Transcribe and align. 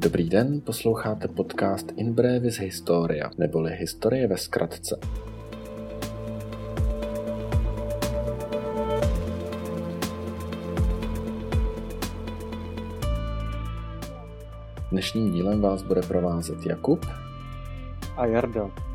Dobrý 0.00 0.28
den, 0.28 0.60
posloucháte 0.60 1.28
podcast 1.28 1.92
In 1.96 2.14
Brevis 2.14 2.58
Historia, 2.58 3.30
neboli 3.38 3.76
Historie 3.76 4.26
ve 4.28 4.36
zkratce. 4.36 4.98
Dnešním 14.90 15.32
dílem 15.32 15.60
vás 15.60 15.82
bude 15.82 16.02
provázet 16.02 16.66
Jakub 16.66 17.06
a 18.16 18.26
Jarda. 18.26 18.87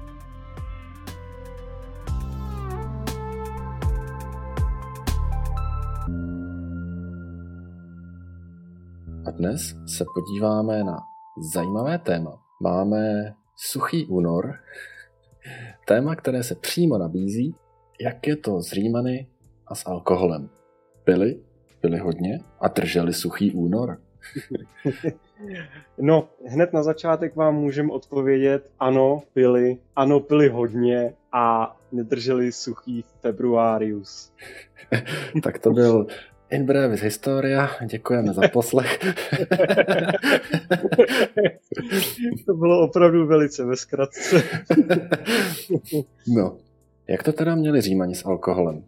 Dnes 9.43 9.75
se 9.85 10.05
podíváme 10.13 10.83
na 10.83 10.99
zajímavé 11.53 11.99
téma. 11.99 12.41
Máme 12.61 13.33
suchý 13.55 14.05
únor, 14.05 14.53
téma, 15.87 16.15
které 16.15 16.43
se 16.43 16.55
přímo 16.55 16.97
nabízí, 16.97 17.55
jak 18.01 18.27
je 18.27 18.35
to 18.35 18.61
s 18.61 18.71
Římany 18.71 19.27
a 19.67 19.75
s 19.75 19.87
alkoholem. 19.87 20.49
Pili, 21.03 21.39
pili 21.81 21.97
hodně 21.97 22.39
a 22.59 22.67
drželi 22.67 23.13
suchý 23.13 23.51
únor. 23.51 23.97
No, 25.97 26.29
hned 26.47 26.73
na 26.73 26.83
začátek 26.83 27.35
vám 27.35 27.55
můžeme 27.55 27.91
odpovědět, 27.91 28.71
ano, 28.79 29.21
pili, 29.33 29.77
ano, 29.95 30.19
pili 30.19 30.49
hodně 30.49 31.13
a 31.31 31.75
nedrželi 31.91 32.51
suchý 32.51 33.03
februárius. 33.21 34.33
tak 35.43 35.59
to 35.59 35.71
byl 35.71 36.07
In 36.53 36.65
brevis 36.65 37.01
historia, 37.01 37.69
děkujeme 37.85 38.33
za 38.33 38.41
poslech. 38.53 38.99
to 42.45 42.53
bylo 42.53 42.81
opravdu 42.83 43.27
velice 43.27 43.65
ve 43.65 43.75
zkratce. 43.75 44.43
no, 46.35 46.57
jak 47.07 47.23
to 47.23 47.31
teda 47.31 47.55
měli 47.55 47.81
římani 47.81 48.15
s 48.15 48.25
alkoholem? 48.25 48.83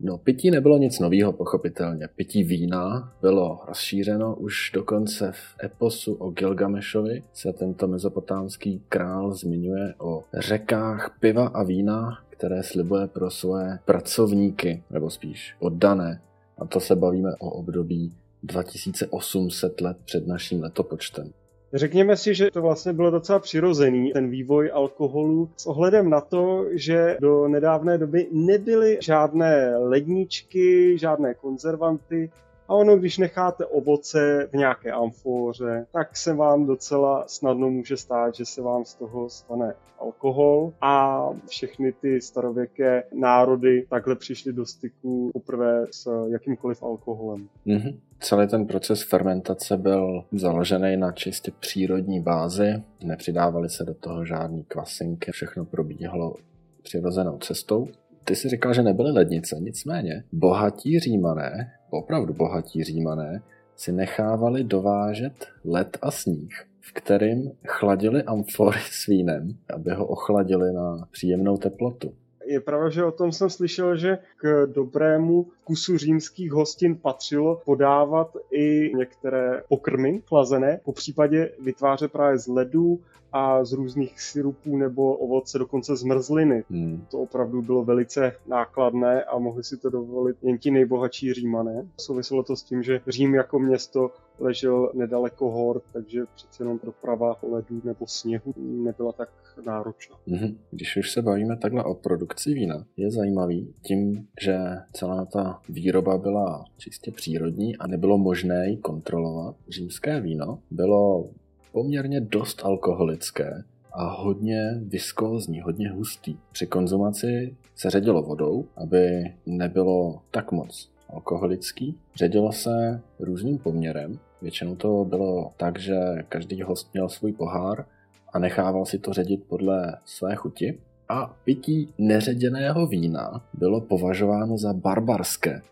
No, 0.00 0.18
pití 0.18 0.50
nebylo 0.50 0.78
nic 0.78 0.98
nového, 0.98 1.32
pochopitelně. 1.32 2.08
Pití 2.16 2.44
vína 2.44 3.12
bylo 3.20 3.60
rozšířeno 3.68 4.36
už 4.36 4.70
dokonce 4.74 5.32
v 5.32 5.64
eposu 5.64 6.14
o 6.14 6.30
Gilgamešovi 6.30 7.22
se 7.32 7.52
tento 7.52 7.88
mezopotámský 7.88 8.82
král 8.88 9.32
zmiňuje 9.32 9.94
o 9.98 10.24
řekách 10.34 11.16
piva 11.20 11.46
a 11.46 11.62
vína, 11.62 12.18
které 12.28 12.62
slibuje 12.62 13.06
pro 13.06 13.30
své 13.30 13.78
pracovníky, 13.84 14.82
nebo 14.90 15.10
spíš 15.10 15.56
oddané. 15.58 16.20
A 16.60 16.66
to 16.66 16.80
se 16.80 16.96
bavíme 16.96 17.30
o 17.40 17.50
období 17.50 18.12
2800 18.42 19.80
let 19.80 19.96
před 20.04 20.26
naším 20.26 20.62
letopočtem. 20.62 21.32
Řekněme 21.74 22.16
si, 22.16 22.34
že 22.34 22.50
to 22.50 22.62
vlastně 22.62 22.92
bylo 22.92 23.10
docela 23.10 23.38
přirozený, 23.38 24.12
ten 24.12 24.30
vývoj 24.30 24.70
alkoholu, 24.74 25.50
s 25.56 25.66
ohledem 25.66 26.10
na 26.10 26.20
to, 26.20 26.64
že 26.72 27.16
do 27.20 27.48
nedávné 27.48 27.98
doby 27.98 28.28
nebyly 28.32 28.98
žádné 29.02 29.76
ledničky, 29.76 30.98
žádné 30.98 31.34
konzervanty, 31.34 32.30
a 32.70 32.74
ono, 32.74 32.96
když 32.96 33.18
necháte 33.18 33.66
ovoce 33.66 34.48
v 34.52 34.56
nějaké 34.56 34.90
amfóře, 34.90 35.86
tak 35.92 36.16
se 36.16 36.34
vám 36.34 36.66
docela 36.66 37.24
snadno 37.26 37.70
může 37.70 37.96
stát, 37.96 38.34
že 38.34 38.44
se 38.44 38.62
vám 38.62 38.84
z 38.84 38.94
toho 38.94 39.28
stane 39.28 39.74
alkohol 39.98 40.72
a 40.80 41.24
všechny 41.48 41.92
ty 41.92 42.20
starověké 42.20 43.02
národy 43.12 43.86
takhle 43.90 44.16
přišly 44.16 44.52
do 44.52 44.66
styku 44.66 45.30
poprvé 45.32 45.86
s 45.90 46.26
jakýmkoliv 46.32 46.82
alkoholem. 46.82 47.48
Mm-hmm. 47.66 47.98
Celý 48.20 48.48
ten 48.48 48.66
proces 48.66 49.02
fermentace 49.02 49.76
byl 49.76 50.24
založený 50.32 50.96
na 50.96 51.12
čistě 51.12 51.52
přírodní 51.60 52.20
bázi, 52.20 52.82
nepřidávaly 53.04 53.70
se 53.70 53.84
do 53.84 53.94
toho 53.94 54.24
žádný 54.24 54.64
kvasinky, 54.64 55.32
všechno 55.32 55.64
probíhalo 55.64 56.34
přirozenou 56.82 57.38
cestou. 57.38 57.88
Ty 58.24 58.36
si 58.36 58.48
říkal, 58.48 58.74
že 58.74 58.82
nebyly 58.82 59.10
lednice, 59.10 59.56
nicméně 59.60 60.24
bohatí 60.32 60.98
římané, 60.98 61.72
opravdu 61.90 62.34
bohatí 62.34 62.84
římané, 62.84 63.42
si 63.76 63.92
nechávali 63.92 64.64
dovážet 64.64 65.46
led 65.64 65.98
a 66.02 66.10
sníh, 66.10 66.52
v 66.80 66.92
kterým 66.92 67.52
chladili 67.66 68.22
amfory 68.22 68.78
s 68.90 69.06
vínem, 69.06 69.48
aby 69.74 69.90
ho 69.90 70.06
ochladili 70.06 70.72
na 70.72 71.08
příjemnou 71.12 71.56
teplotu. 71.56 72.12
Je 72.46 72.60
pravda, 72.60 72.88
že 72.90 73.04
o 73.04 73.12
tom 73.12 73.32
jsem 73.32 73.50
slyšel, 73.50 73.96
že 73.96 74.18
k 74.36 74.66
dobrému 74.66 75.46
kusu 75.64 75.96
římských 75.96 76.52
hostin 76.52 76.96
patřilo 76.96 77.62
podávat 77.64 78.36
i 78.50 78.92
některé 78.96 79.62
pokrmy 79.68 80.22
chlazené, 80.28 80.80
po 80.84 80.92
případě 80.92 81.50
vytvářet 81.62 82.12
právě 82.12 82.38
z 82.38 82.46
ledu 82.46 83.00
a 83.32 83.64
z 83.64 83.72
různých 83.72 84.20
syrupů 84.20 84.76
nebo 84.76 85.16
ovoce, 85.16 85.58
dokonce 85.58 85.96
z 85.96 86.02
mrzliny. 86.02 86.64
Hmm. 86.70 87.06
To 87.10 87.18
opravdu 87.18 87.62
bylo 87.62 87.84
velice 87.84 88.32
nákladné 88.46 89.24
a 89.24 89.38
mohli 89.38 89.64
si 89.64 89.76
to 89.76 89.90
dovolit 89.90 90.36
jen 90.42 90.58
ti 90.58 90.70
nejbohatší 90.70 91.32
římané. 91.32 91.88
Souviselo 92.00 92.42
to 92.42 92.56
s 92.56 92.62
tím, 92.62 92.82
že 92.82 93.00
Řím 93.08 93.34
jako 93.34 93.58
město 93.58 94.10
ležel 94.38 94.92
nedaleko 94.94 95.50
hor, 95.50 95.82
takže 95.92 96.24
přece 96.34 96.62
jenom 96.62 96.80
doprava 96.84 97.36
ledu 97.42 97.80
nebo 97.84 98.06
sněhu 98.06 98.54
nebyla 98.56 99.12
tak 99.12 99.28
náročná. 99.66 100.16
Hmm. 100.26 100.58
Když 100.70 100.96
už 100.96 101.12
se 101.12 101.22
bavíme 101.22 101.56
takhle 101.56 101.84
o 101.84 101.94
produkci 101.94 102.54
vína, 102.54 102.84
je 102.96 103.10
zajímavý 103.10 103.74
tím, 103.82 104.28
že 104.42 104.58
celá 104.92 105.24
ta 105.24 105.60
výroba 105.68 106.18
byla 106.18 106.64
čistě 106.76 107.10
přírodní 107.12 107.76
a 107.76 107.86
nebylo 107.86 108.18
možné 108.18 108.68
ji 108.68 108.76
kontrolovat. 108.76 109.56
Římské 109.68 110.20
víno 110.20 110.58
bylo 110.70 111.30
poměrně 111.72 112.20
dost 112.20 112.64
alkoholické 112.64 113.64
a 113.92 114.04
hodně 114.04 114.80
viskózní, 114.82 115.60
hodně 115.60 115.90
hustý. 115.90 116.36
Při 116.52 116.66
konzumaci 116.66 117.56
se 117.76 117.90
ředilo 117.90 118.22
vodou, 118.22 118.66
aby 118.76 119.34
nebylo 119.46 120.22
tak 120.30 120.52
moc 120.52 120.90
alkoholický. 121.08 121.98
Ředilo 122.14 122.52
se 122.52 123.00
různým 123.18 123.58
poměrem. 123.58 124.18
Většinou 124.42 124.76
to 124.76 125.04
bylo 125.04 125.52
tak, 125.56 125.78
že 125.78 125.96
každý 126.28 126.62
host 126.62 126.90
měl 126.92 127.08
svůj 127.08 127.32
pohár 127.32 127.86
a 128.32 128.38
nechával 128.38 128.86
si 128.86 128.98
to 128.98 129.12
ředit 129.12 129.44
podle 129.48 129.96
své 130.04 130.34
chuti. 130.34 130.80
A 131.08 131.36
pití 131.44 131.94
neředěného 131.98 132.86
vína 132.86 133.44
bylo 133.54 133.80
považováno 133.80 134.58
za 134.58 134.72
barbarské. 134.72 135.62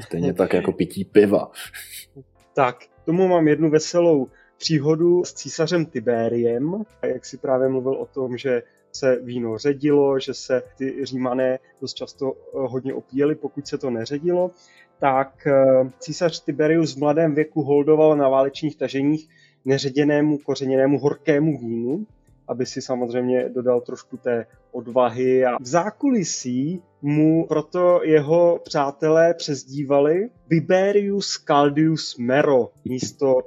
Stejně 0.00 0.34
tak 0.34 0.52
jako 0.52 0.72
pití 0.72 1.04
piva. 1.04 1.50
Tak, 2.54 2.76
tomu 3.04 3.28
mám 3.28 3.48
jednu 3.48 3.70
veselou 3.70 4.28
příhodu 4.58 5.24
s 5.24 5.34
císařem 5.34 5.86
Tiberiem, 5.86 6.84
jak 7.02 7.24
si 7.24 7.38
právě 7.38 7.68
mluvil 7.68 7.92
o 7.92 8.06
tom, 8.06 8.36
že 8.38 8.62
se 8.92 9.16
víno 9.22 9.58
ředilo, 9.58 10.20
že 10.20 10.34
se 10.34 10.62
ty 10.78 11.04
římané 11.04 11.58
dost 11.80 11.94
často 11.94 12.32
eh, 12.32 12.48
hodně 12.52 12.94
opíjeli, 12.94 13.34
pokud 13.34 13.66
se 13.66 13.78
to 13.78 13.90
neředilo, 13.90 14.50
tak 14.98 15.46
eh, 15.46 15.54
císař 15.98 16.44
Tiberius 16.44 16.94
v 16.94 16.98
mladém 16.98 17.34
věku 17.34 17.62
holdoval 17.62 18.16
na 18.16 18.28
válečných 18.28 18.76
taženích 18.76 19.28
neředěnému 19.64 20.38
kořeněnému 20.38 20.98
horkému 20.98 21.58
vínu, 21.58 22.06
aby 22.48 22.66
si 22.66 22.82
samozřejmě 22.82 23.48
dodal 23.48 23.80
trošku 23.80 24.16
té 24.16 24.46
odvahy. 24.72 25.44
A 25.44 25.58
v 25.60 25.66
zákulisí 25.66 26.82
mu 27.02 27.46
proto 27.46 28.00
jeho 28.04 28.60
přátelé 28.64 29.34
přezdívali 29.34 30.30
Biberius 30.48 31.36
Caldius 31.36 32.16
Mero 32.18 32.68
místo 32.84 33.38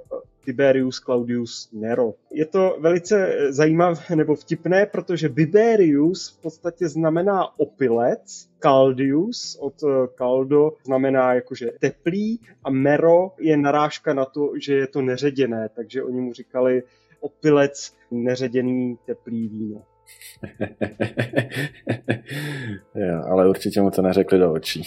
Tiberius 0.46 1.00
Claudius 1.00 1.70
Nero. 1.74 2.14
Je 2.32 2.46
to 2.46 2.78
velice 2.80 3.36
zajímavé 3.50 4.16
nebo 4.16 4.36
vtipné, 4.36 4.86
protože 4.86 5.30
Biberius 5.30 6.38
v 6.38 6.42
podstatě 6.42 6.90
znamená 6.90 7.60
opilec, 7.60 8.50
Caldius 8.60 9.58
od 9.62 9.74
caldo 10.18 10.74
znamená 10.86 11.34
jakože 11.34 11.72
teplý 11.80 12.40
a 12.64 12.70
Mero 12.70 13.32
je 13.40 13.58
narážka 13.58 14.14
na 14.14 14.26
to, 14.26 14.52
že 14.62 14.76
je 14.76 14.88
to 14.88 15.02
neředěné, 15.02 15.70
takže 15.76 16.04
oni 16.04 16.22
mu 16.22 16.34
říkali 16.34 16.84
opilec 17.20 17.94
neředěný 18.12 18.98
teplý 19.06 19.48
víno. 19.48 19.82
jo, 22.96 23.24
ale 23.30 23.50
určitě 23.50 23.82
mu 23.82 23.92
to 23.92 24.02
neřekli 24.02 24.40
do 24.40 24.54
očí. 24.54 24.84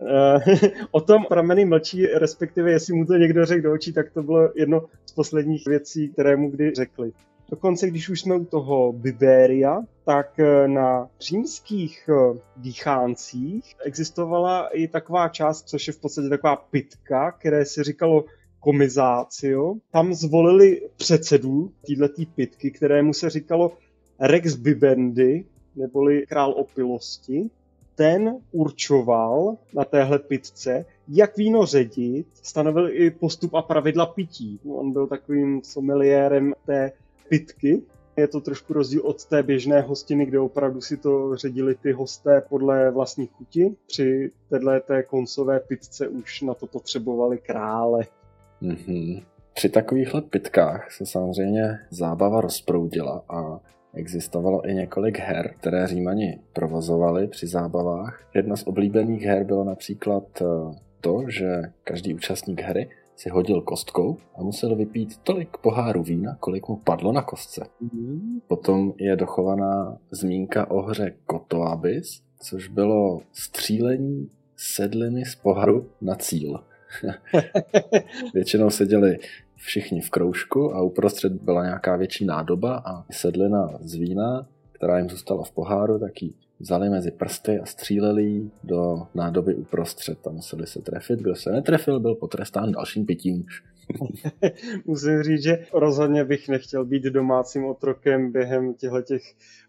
Eh, 0.00 0.70
o 0.90 1.00
tom 1.00 1.24
prameny 1.28 1.64
mlčí, 1.64 2.06
respektive 2.06 2.70
jestli 2.70 2.94
mu 2.94 3.06
to 3.06 3.16
někdo 3.16 3.46
řekl 3.46 3.62
do 3.62 3.72
očí, 3.72 3.92
tak 3.92 4.10
to 4.10 4.22
bylo 4.22 4.50
jedno 4.54 4.82
z 5.06 5.12
posledních 5.12 5.66
věcí, 5.66 6.08
které 6.08 6.36
mu 6.36 6.50
kdy 6.50 6.74
řekli. 6.74 7.12
Dokonce, 7.50 7.86
když 7.86 8.08
už 8.08 8.20
jsme 8.20 8.36
u 8.36 8.44
toho 8.44 8.92
Biberia, 8.92 9.80
tak 10.04 10.38
eh, 10.38 10.68
na 10.68 11.08
římských 11.20 12.08
eh, 12.08 12.38
dýcháncích 12.56 13.74
existovala 13.84 14.68
i 14.68 14.88
taková 14.88 15.28
část, 15.28 15.68
což 15.68 15.86
je 15.86 15.92
v 15.92 16.00
podstatě 16.00 16.28
taková 16.28 16.56
pitka, 16.56 17.32
které 17.32 17.64
se 17.64 17.84
říkalo 17.84 18.24
komizácio. 18.60 19.74
Tam 19.90 20.14
zvolili 20.14 20.88
předsedu 20.96 21.72
této 21.86 22.22
pitky, 22.34 22.70
kterému 22.70 23.12
se 23.12 23.30
říkalo 23.30 23.72
Rex 24.20 24.54
Bibendi, 24.54 25.44
neboli 25.76 26.26
král 26.26 26.52
opilosti 26.52 27.50
ten 27.96 28.36
určoval 28.52 29.56
na 29.74 29.84
téhle 29.84 30.18
pitce, 30.18 30.84
jak 31.08 31.36
víno 31.36 31.66
ředit, 31.66 32.26
stanovil 32.32 32.88
i 32.92 33.10
postup 33.10 33.54
a 33.54 33.62
pravidla 33.62 34.06
pití. 34.06 34.60
On 34.68 34.92
byl 34.92 35.06
takovým 35.06 35.60
sommeliérem 35.64 36.52
té 36.66 36.92
pitky. 37.28 37.82
Je 38.16 38.28
to 38.28 38.40
trošku 38.40 38.72
rozdíl 38.72 39.02
od 39.04 39.24
té 39.24 39.42
běžné 39.42 39.80
hostiny, 39.80 40.26
kde 40.26 40.38
opravdu 40.38 40.80
si 40.80 40.96
to 40.96 41.36
ředili 41.36 41.74
ty 41.74 41.92
hosté 41.92 42.40
podle 42.40 42.90
vlastní 42.90 43.26
chuti. 43.26 43.76
Při 43.86 44.30
téhle 44.50 44.80
té 44.80 45.02
koncové 45.02 45.60
pitce 45.60 46.08
už 46.08 46.42
na 46.42 46.54
to 46.54 46.66
potřebovali 46.66 47.38
krále. 47.38 48.04
Mm-hmm. 48.62 49.24
Při 49.54 49.68
takovýchhle 49.68 50.22
pitkách 50.22 50.92
se 50.92 51.06
samozřejmě 51.06 51.78
zábava 51.90 52.40
rozproudila 52.40 53.24
a 53.28 53.60
Existovalo 53.96 54.68
i 54.68 54.74
několik 54.74 55.18
her, 55.18 55.54
které 55.58 55.86
Římani 55.86 56.40
provozovali 56.52 57.28
při 57.28 57.46
zábavách. 57.46 58.28
Jedna 58.34 58.56
z 58.56 58.66
oblíbených 58.66 59.22
her 59.22 59.44
bylo 59.44 59.64
například 59.64 60.42
eh, 60.42 60.44
to, 61.00 61.24
že 61.28 61.62
každý 61.84 62.14
účastník 62.14 62.60
hry 62.60 62.88
si 63.16 63.28
hodil 63.28 63.62
kostkou 63.62 64.16
a 64.34 64.42
musel 64.42 64.76
vypít 64.76 65.16
tolik 65.16 65.56
pohárů 65.56 66.02
vína, 66.02 66.36
kolik 66.40 66.68
mu 66.68 66.76
padlo 66.76 67.12
na 67.12 67.22
kostce. 67.22 67.66
Mm. 67.80 68.40
Potom 68.48 68.92
je 68.96 69.16
dochovaná 69.16 69.98
zmínka 70.10 70.70
o 70.70 70.82
hře 70.82 71.14
Kotoabis, 71.26 72.22
což 72.40 72.68
bylo 72.68 73.20
střílení 73.32 74.30
sedliny 74.56 75.24
z 75.24 75.34
poharu 75.34 75.90
na 76.00 76.14
cíl. 76.14 76.64
Většinou 78.34 78.70
seděli 78.70 79.18
všichni 79.56 80.00
v 80.00 80.10
kroužku 80.10 80.74
a 80.74 80.82
uprostřed 80.82 81.32
byla 81.32 81.64
nějaká 81.64 81.96
větší 81.96 82.24
nádoba 82.24 82.82
a 82.86 83.04
sedlina 83.12 83.78
z 83.80 83.94
vína, 83.94 84.48
která 84.72 84.98
jim 84.98 85.10
zůstala 85.10 85.44
v 85.44 85.50
poháru, 85.50 85.98
tak 85.98 86.22
ji 86.22 86.34
vzali 86.60 86.90
mezi 86.90 87.10
prsty 87.10 87.60
a 87.60 87.66
stříleli 87.66 88.50
do 88.64 89.06
nádoby 89.14 89.54
uprostřed 89.54 90.26
a 90.26 90.30
museli 90.30 90.66
se 90.66 90.82
trefit. 90.82 91.20
Kdo 91.20 91.36
se 91.36 91.52
netrefil, 91.52 92.00
byl 92.00 92.14
potrestán 92.14 92.72
dalším 92.72 93.06
pitím. 93.06 93.46
Musím 94.84 95.22
říct, 95.22 95.42
že 95.42 95.66
rozhodně 95.72 96.24
bych 96.24 96.48
nechtěl 96.48 96.84
být 96.84 97.02
domácím 97.02 97.64
otrokem 97.64 98.32
během 98.32 98.74
těchto 98.74 99.02
těch 99.02 99.22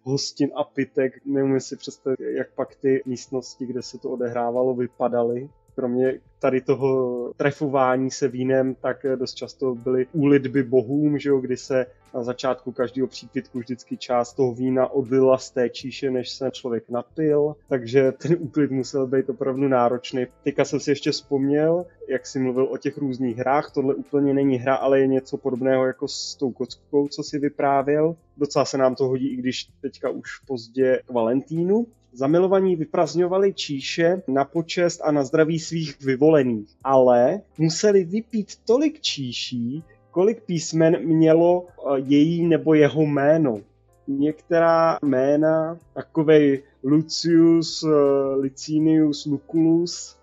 hostin 0.04 0.50
a 0.56 0.63
pitek. 0.63 1.13
Neumím 1.25 1.60
si 1.60 1.75
představit, 1.75 2.19
jak 2.19 2.54
pak 2.56 2.75
ty 2.75 3.04
místnosti, 3.06 3.66
kde 3.66 3.81
se 3.81 3.98
to 3.98 4.10
odehrávalo, 4.10 4.75
vypadaly 4.75 5.50
kromě 5.77 6.19
tady 6.39 6.62
toho 6.62 7.31
trefování 7.38 8.12
se 8.12 8.27
vínem, 8.27 8.75
tak 8.75 9.06
dost 9.15 9.33
často 9.33 9.75
byly 9.75 10.07
úlitby 10.12 10.63
bohům, 10.63 11.19
že 11.19 11.29
jo, 11.29 11.39
kdy 11.39 11.57
se 11.57 11.85
na 12.13 12.24
začátku 12.24 12.71
každého 12.71 13.07
přípitku 13.07 13.59
vždycky 13.59 13.97
část 13.97 14.33
toho 14.33 14.53
vína 14.53 14.88
odlila 14.88 15.38
z 15.38 15.51
té 15.51 15.69
číše, 15.69 16.12
než 16.12 16.29
se 16.29 16.51
člověk 16.51 16.89
napil, 16.89 17.56
takže 17.69 18.12
ten 18.12 18.35
úklid 18.39 18.71
musel 18.71 19.07
být 19.07 19.29
opravdu 19.29 19.68
náročný. 19.68 20.25
Teďka 20.44 20.65
jsem 20.65 20.79
si 20.79 20.91
ještě 20.91 21.12
vzpomněl, 21.12 21.85
jak 22.09 22.27
jsi 22.27 22.39
mluvil 22.39 22.68
o 22.71 22.77
těch 22.77 22.97
různých 22.97 23.38
hrách, 23.38 23.71
tohle 23.71 23.95
úplně 23.95 24.33
není 24.33 24.57
hra, 24.57 24.75
ale 24.75 25.00
je 25.00 25.07
něco 25.07 25.38
podobného 25.38 25.85
jako 25.85 26.07
s 26.07 26.35
tou 26.35 26.51
kockou, 26.51 27.07
co 27.07 27.23
si 27.23 27.39
vyprávěl. 27.39 28.15
Docela 28.38 28.65
se 28.65 28.77
nám 28.77 28.95
to 28.95 29.07
hodí, 29.07 29.27
i 29.27 29.35
když 29.35 29.68
teďka 29.81 30.09
už 30.09 30.39
pozdě 30.47 31.01
k 31.06 31.12
Valentínu. 31.12 31.88
Zamilovaní 32.18 32.75
vyprazňovali 32.75 33.54
číše 33.54 34.22
na 34.28 34.46
počest 34.46 35.02
a 35.06 35.12
na 35.12 35.24
zdraví 35.24 35.60
svých 35.60 36.02
vyvolených, 36.02 36.69
ale 36.84 37.42
museli 37.58 38.04
vypít 38.04 38.56
tolik 38.66 39.02
číší, 39.02 39.84
kolik 40.12 40.42
písmen 40.44 40.98
mělo 41.06 41.66
eh, 41.69 42.00
její 42.10 42.48
nebo 42.48 42.74
jeho 42.74 43.02
jméno. 43.02 43.62
Některá 44.08 44.98
jména, 45.02 45.78
takovej 45.94 46.64
Lucius, 46.84 47.84
eh, 47.84 48.36
Licinius, 48.36 49.25
Lucullus, 49.25 50.18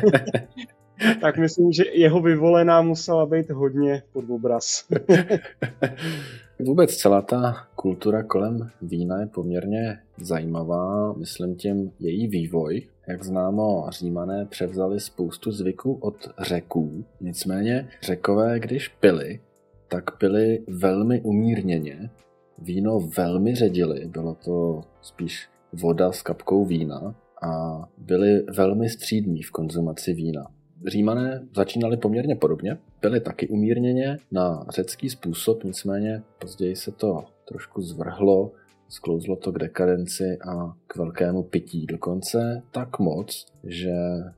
tak 1.20 1.38
myslím, 1.38 1.72
že 1.72 1.84
jeho 1.92 2.20
vyvolená 2.20 2.82
musela 2.82 3.26
být 3.26 3.50
hodně 3.50 4.02
pod 4.12 4.24
obraz. 4.30 4.84
Vůbec 6.64 6.96
celá 6.96 7.22
ta 7.22 7.56
kultura 7.74 8.22
kolem 8.22 8.70
vína 8.82 9.20
je 9.20 9.26
poměrně 9.26 9.98
zajímavá, 10.20 11.12
myslím 11.12 11.56
tím 11.56 11.92
její 11.98 12.26
vývoj. 12.26 12.88
Jak 13.08 13.24
známo, 13.24 13.86
římané 13.88 14.46
převzali 14.46 15.00
spoustu 15.00 15.52
zvyků 15.52 15.92
od 15.92 16.28
řeků, 16.38 17.04
nicméně 17.20 17.88
řekové, 18.02 18.60
když 18.60 18.88
pili, 18.88 19.40
tak 19.88 20.18
pili 20.18 20.64
velmi 20.68 21.20
umírněně, 21.20 22.10
víno 22.58 23.00
velmi 23.16 23.54
ředili, 23.54 24.06
bylo 24.06 24.34
to 24.44 24.82
spíš 25.02 25.48
voda 25.72 26.12
s 26.12 26.22
kapkou 26.22 26.64
vína 26.64 27.14
a 27.42 27.84
byli 27.98 28.42
velmi 28.56 28.88
střídní 28.88 29.42
v 29.42 29.50
konzumaci 29.50 30.12
vína. 30.12 30.46
Římané 30.86 31.46
začínali 31.56 31.96
poměrně 31.96 32.36
podobně, 32.36 32.78
byli 33.02 33.20
taky 33.20 33.48
umírněně 33.48 34.18
na 34.30 34.66
řecký 34.68 35.10
způsob, 35.10 35.64
nicméně 35.64 36.22
později 36.38 36.76
se 36.76 36.92
to 36.92 37.24
trošku 37.48 37.82
zvrhlo, 37.82 38.52
sklouzlo 38.88 39.36
to 39.36 39.52
k 39.52 39.58
dekadenci 39.58 40.38
a 40.48 40.74
k 40.86 40.96
velkému 40.96 41.42
pití. 41.42 41.86
Dokonce 41.86 42.62
tak 42.70 42.98
moc, 42.98 43.46
že 43.64 43.94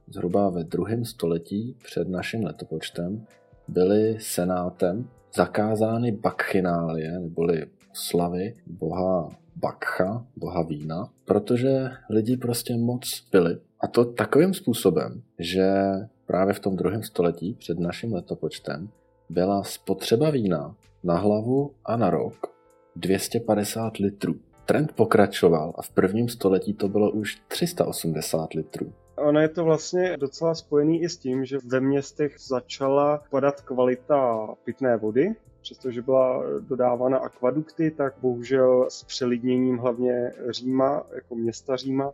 zhruba 0.06 0.50
ve 0.50 0.64
druhém 0.64 1.04
století 1.04 1.76
před 1.84 2.08
naším 2.08 2.44
letopočtem 2.44 3.26
byly 3.68 4.16
senátem 4.20 5.08
zakázány 5.34 6.12
bakchinálie, 6.12 7.20
neboli 7.20 7.66
slavy 7.92 8.56
boha 8.66 9.28
Bakcha, 9.56 10.26
boha 10.36 10.62
vína, 10.62 11.08
protože 11.24 11.90
lidi 12.10 12.36
prostě 12.36 12.76
moc 12.76 13.20
pili. 13.30 13.58
A 13.80 13.86
to 13.86 14.04
takovým 14.04 14.54
způsobem, 14.54 15.22
že 15.38 15.72
právě 16.32 16.54
v 16.54 16.60
tom 16.60 16.76
druhém 16.76 17.02
století 17.02 17.54
před 17.54 17.78
naším 17.78 18.14
letopočtem 18.14 18.88
byla 19.28 19.62
spotřeba 19.62 20.30
vína 20.30 20.74
na 21.04 21.16
hlavu 21.16 21.70
a 21.84 21.96
na 21.96 22.10
rok 22.10 22.46
250 22.96 23.96
litrů. 23.96 24.34
Trend 24.66 24.92
pokračoval 24.92 25.72
a 25.78 25.82
v 25.82 25.90
prvním 25.90 26.28
století 26.28 26.74
to 26.74 26.88
bylo 26.88 27.10
už 27.10 27.42
380 27.48 28.54
litrů. 28.54 28.92
Ono 29.16 29.40
je 29.40 29.48
to 29.48 29.64
vlastně 29.64 30.16
docela 30.16 30.54
spojený 30.54 31.02
i 31.02 31.08
s 31.08 31.16
tím, 31.16 31.44
že 31.44 31.58
ve 31.66 31.80
městech 31.80 32.34
začala 32.38 33.22
padat 33.30 33.60
kvalita 33.60 34.48
pitné 34.64 34.96
vody, 34.96 35.34
přestože 35.62 36.02
byla 36.02 36.42
dodávána 36.60 37.18
akvadukty, 37.18 37.90
tak 37.90 38.14
bohužel 38.20 38.86
s 38.88 39.04
přelidněním 39.04 39.78
hlavně 39.78 40.32
Říma, 40.50 41.02
jako 41.14 41.34
města 41.34 41.76
Říma, 41.76 42.12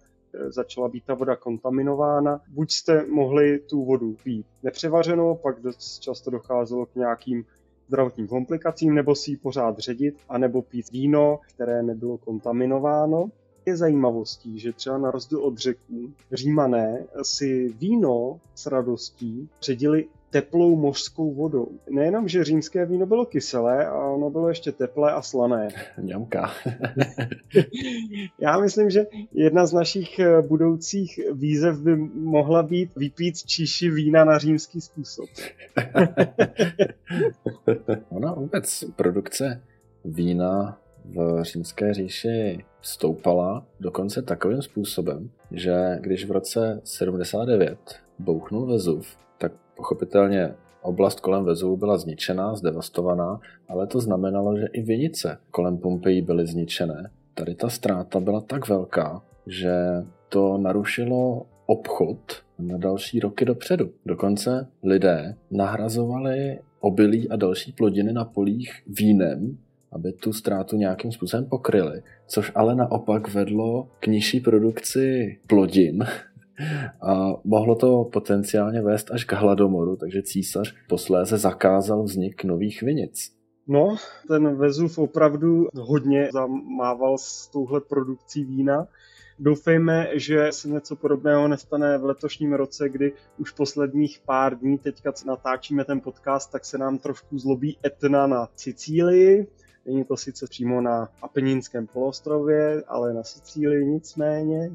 začala 0.49 0.89
být 0.89 1.05
ta 1.05 1.15
voda 1.15 1.37
kontaminována. 1.37 2.41
Buď 2.49 2.71
jste 2.71 3.07
mohli 3.07 3.59
tu 3.59 3.85
vodu 3.85 4.17
pít 4.25 4.47
nepřevařenou, 4.63 5.35
pak 5.35 5.61
dost 5.61 5.99
často 5.99 6.31
docházelo 6.31 6.87
k 6.87 6.95
nějakým 6.95 7.45
zdravotním 7.89 8.29
komplikacím, 8.29 8.95
nebo 8.95 9.15
si 9.15 9.31
ji 9.31 9.37
pořád 9.37 9.79
ředit, 9.79 10.17
anebo 10.29 10.63
pít 10.63 10.91
víno, 10.91 11.41
které 11.55 11.83
nebylo 11.83 12.19
kontaminováno. 12.19 13.31
Je 13.67 13.77
zajímavostí, 13.77 14.59
že 14.59 14.73
třeba 14.73 14.99
na 14.99 15.11
rozdíl 15.11 15.45
od 15.45 15.59
řeků, 15.59 16.13
římané 16.33 17.07
si 17.23 17.69
víno 17.69 18.41
s 18.55 18.67
radostí 18.67 19.49
ředili 19.63 20.09
teplou 20.31 20.77
mořskou 20.77 21.35
vodou. 21.35 21.69
Nejenom, 21.91 22.29
že 22.29 22.45
římské 22.45 22.87
víno 22.87 23.07
bylo 23.07 23.27
kyselé, 23.27 23.87
a 23.87 24.05
ono 24.05 24.31
bylo 24.31 24.49
ještě 24.49 24.73
teplé 24.73 25.13
a 25.13 25.23
slané. 25.23 25.69
Ňamka. 26.03 26.51
Já 28.41 28.59
myslím, 28.59 28.91
že 28.91 29.07
jedna 29.33 29.67
z 29.67 29.73
našich 29.73 30.19
eh, 30.19 30.43
budoucích 30.43 31.21
výzev 31.33 31.81
by 31.81 31.97
mohla 32.15 32.63
být 32.63 32.91
vypít 32.97 33.37
číši 33.37 33.91
vína 33.91 34.25
na 34.25 34.39
římský 34.39 34.81
způsob. 34.81 35.29
Ona 38.09 38.33
vůbec 38.33 38.85
produkce 38.97 39.63
vína 40.05 40.79
v 41.05 41.43
římské 41.43 41.95
říši 41.95 42.65
stoupala 42.83 43.67
dokonce 43.81 44.23
takovým 44.23 44.63
způsobem, 44.63 45.31
že 45.51 45.99
když 46.01 46.25
v 46.25 46.31
roce 46.31 46.81
79 46.85 47.79
bouchnul 48.19 48.67
Vezuv, 48.67 49.17
pochopitelně 49.79 50.55
oblast 50.83 51.21
kolem 51.21 51.45
Vezuvu 51.45 51.77
byla 51.77 51.99
zničená, 51.99 52.55
zdevastovaná, 52.55 53.41
ale 53.69 53.87
to 53.87 54.01
znamenalo, 54.01 54.57
že 54.59 54.67
i 54.73 54.83
vinice 54.83 55.39
kolem 55.51 55.79
Pompeji 55.79 56.23
byly 56.23 56.47
zničené. 56.47 57.11
Tady 57.35 57.55
ta 57.55 57.69
ztráta 57.69 58.21
byla 58.21 58.41
tak 58.41 58.69
velká, 58.69 59.23
že 59.47 59.73
to 60.29 60.59
narušilo 60.59 61.47
obchod 61.67 62.19
na 62.59 62.79
další 62.79 63.21
roky 63.21 63.45
dopředu. 63.45 63.91
Dokonce 64.07 64.67
lidé 64.83 65.35
nahrazovali 65.51 66.59
obilí 66.81 67.31
a 67.31 67.37
další 67.37 67.73
plodiny 67.73 68.13
na 68.13 68.25
polích 68.25 68.83
vínem, 68.87 69.59
aby 69.93 70.13
tu 70.13 70.33
ztrátu 70.33 70.77
nějakým 70.77 71.13
způsobem 71.13 71.45
pokryli, 71.45 72.03
což 72.27 72.53
ale 72.55 72.75
naopak 72.75 73.35
vedlo 73.35 73.89
k 74.01 74.07
nižší 74.07 74.41
produkci 74.41 75.39
plodin 75.47 76.07
a 77.03 77.33
mohlo 77.45 77.75
to 77.75 78.05
potenciálně 78.05 78.83
vést 78.83 79.11
až 79.11 79.25
k 79.25 79.33
hladomoru, 79.33 79.97
takže 79.97 80.23
císař 80.23 80.75
posléze 80.89 81.39
zakázal 81.39 82.03
vznik 82.03 82.45
nových 82.45 82.83
vinic. 82.83 83.39
No, 83.71 83.97
ten 84.29 84.57
Vezuv 84.57 84.99
opravdu 84.99 85.67
hodně 85.75 86.29
zamával 86.33 87.19
s 87.19 87.49
touhle 87.49 87.81
produkcí 87.81 88.45
vína. 88.45 88.87
Doufejme, 89.39 90.09
že 90.15 90.49
se 90.51 90.69
něco 90.69 90.97
podobného 90.97 91.49
nestane 91.49 91.99
v 91.99 92.05
letošním 92.05 92.53
roce, 92.53 92.89
kdy 92.89 93.13
už 93.39 93.51
posledních 93.51 94.21
pár 94.27 94.59
dní, 94.59 94.79
teďka 94.79 95.13
natáčíme 95.27 95.85
ten 95.85 96.01
podcast, 96.01 96.53
tak 96.53 96.65
se 96.65 96.79
nám 96.79 96.99
trošku 96.99 97.39
zlobí 97.39 97.79
Etna 97.87 98.27
na 98.27 98.49
Sicílii. 98.57 99.47
Není 99.87 100.05
to 100.05 100.17
sice 100.17 100.47
přímo 100.51 100.81
na 100.81 101.09
Apenínském 101.23 101.87
poloostrově, 101.87 102.83
ale 102.89 103.15
na 103.15 103.23
Sicílii 103.23 103.87
nicméně. 103.87 104.71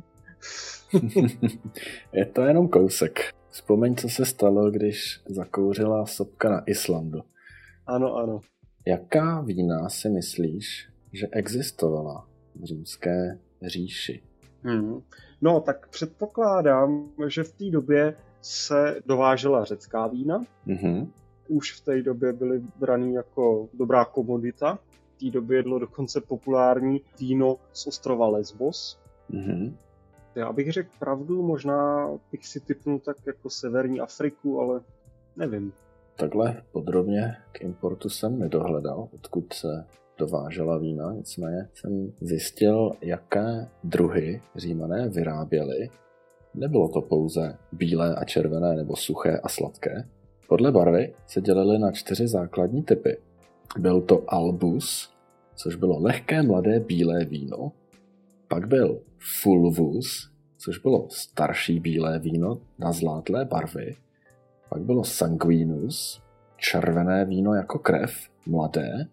Je 2.13 2.25
to 2.25 2.41
jenom 2.41 2.67
kousek. 2.67 3.19
Vzpomeň, 3.49 3.95
co 3.95 4.09
se 4.09 4.25
stalo, 4.25 4.71
když 4.71 5.21
zakouřila 5.25 6.05
sopka 6.05 6.49
na 6.49 6.63
Islandu. 6.65 7.21
Ano, 7.87 8.15
ano. 8.15 8.41
Jaká 8.87 9.41
vína 9.41 9.89
si 9.89 10.09
myslíš, 10.09 10.89
že 11.13 11.27
existovala 11.31 12.27
v 12.55 12.63
římské 12.63 13.39
říši? 13.61 14.23
Hmm. 14.63 15.01
No, 15.41 15.59
tak 15.59 15.87
předpokládám, 15.87 17.09
že 17.27 17.43
v 17.43 17.51
té 17.51 17.65
době 17.69 18.15
se 18.41 19.01
dovážela 19.05 19.65
řecká 19.65 20.07
vína. 20.07 20.43
Mm-hmm. 20.67 21.07
Už 21.47 21.73
v 21.73 21.81
té 21.85 22.01
době 22.01 22.33
byly 22.33 22.61
braný 22.79 23.13
jako 23.13 23.69
dobrá 23.73 24.05
komodita. 24.05 24.79
V 25.15 25.19
té 25.19 25.31
době 25.31 25.63
bylo 25.63 25.79
dokonce 25.79 26.21
populární 26.21 27.01
víno 27.19 27.55
z 27.73 27.87
ostrova 27.87 28.27
Lesbos. 28.27 28.99
Mm-hmm. 29.31 29.73
Já 30.35 30.51
bych 30.51 30.71
řekl 30.71 30.89
pravdu, 30.99 31.41
možná 31.41 32.09
bych 32.31 32.47
si 32.47 32.59
typnul 32.59 32.99
tak 32.99 33.17
jako 33.27 33.49
severní 33.49 33.99
Afriku, 33.99 34.59
ale 34.59 34.81
nevím. 35.35 35.73
Takhle 36.15 36.63
podrobně 36.71 37.35
k 37.51 37.61
importu 37.61 38.09
jsem 38.09 38.39
nedohledal, 38.39 39.07
odkud 39.13 39.53
se 39.53 39.85
dovážela 40.17 40.77
vína, 40.77 41.13
nicméně 41.13 41.69
jsem 41.73 42.13
zjistil, 42.21 42.91
jaké 43.01 43.67
druhy 43.83 44.41
římané 44.55 45.09
vyráběly. 45.09 45.89
Nebylo 46.53 46.89
to 46.89 47.01
pouze 47.01 47.57
bílé 47.71 48.15
a 48.15 48.25
červené 48.25 48.75
nebo 48.75 48.95
suché 48.95 49.39
a 49.43 49.49
sladké. 49.49 50.07
Podle 50.47 50.71
barvy 50.71 51.13
se 51.27 51.41
dělily 51.41 51.79
na 51.79 51.91
čtyři 51.91 52.27
základní 52.27 52.83
typy. 52.83 53.17
Byl 53.79 54.01
to 54.01 54.23
albus, 54.27 55.13
což 55.55 55.75
bylo 55.75 55.99
lehké 55.99 56.43
mladé 56.43 56.79
bílé 56.79 57.25
víno. 57.25 57.71
Pak 58.53 58.67
byl 58.67 59.01
fulvus, 59.41 60.31
což 60.57 60.77
bylo 60.77 61.07
starší 61.09 61.79
bílé 61.79 62.19
víno 62.19 62.61
na 62.79 62.91
zlátlé 62.91 63.45
barvy. 63.45 63.95
Pak 64.69 64.81
bylo 64.81 65.03
sanguinus, 65.03 66.21
červené 66.57 67.25
víno 67.25 67.53
jako 67.53 67.79
krev, 67.79 68.29
mladé. 68.45 69.07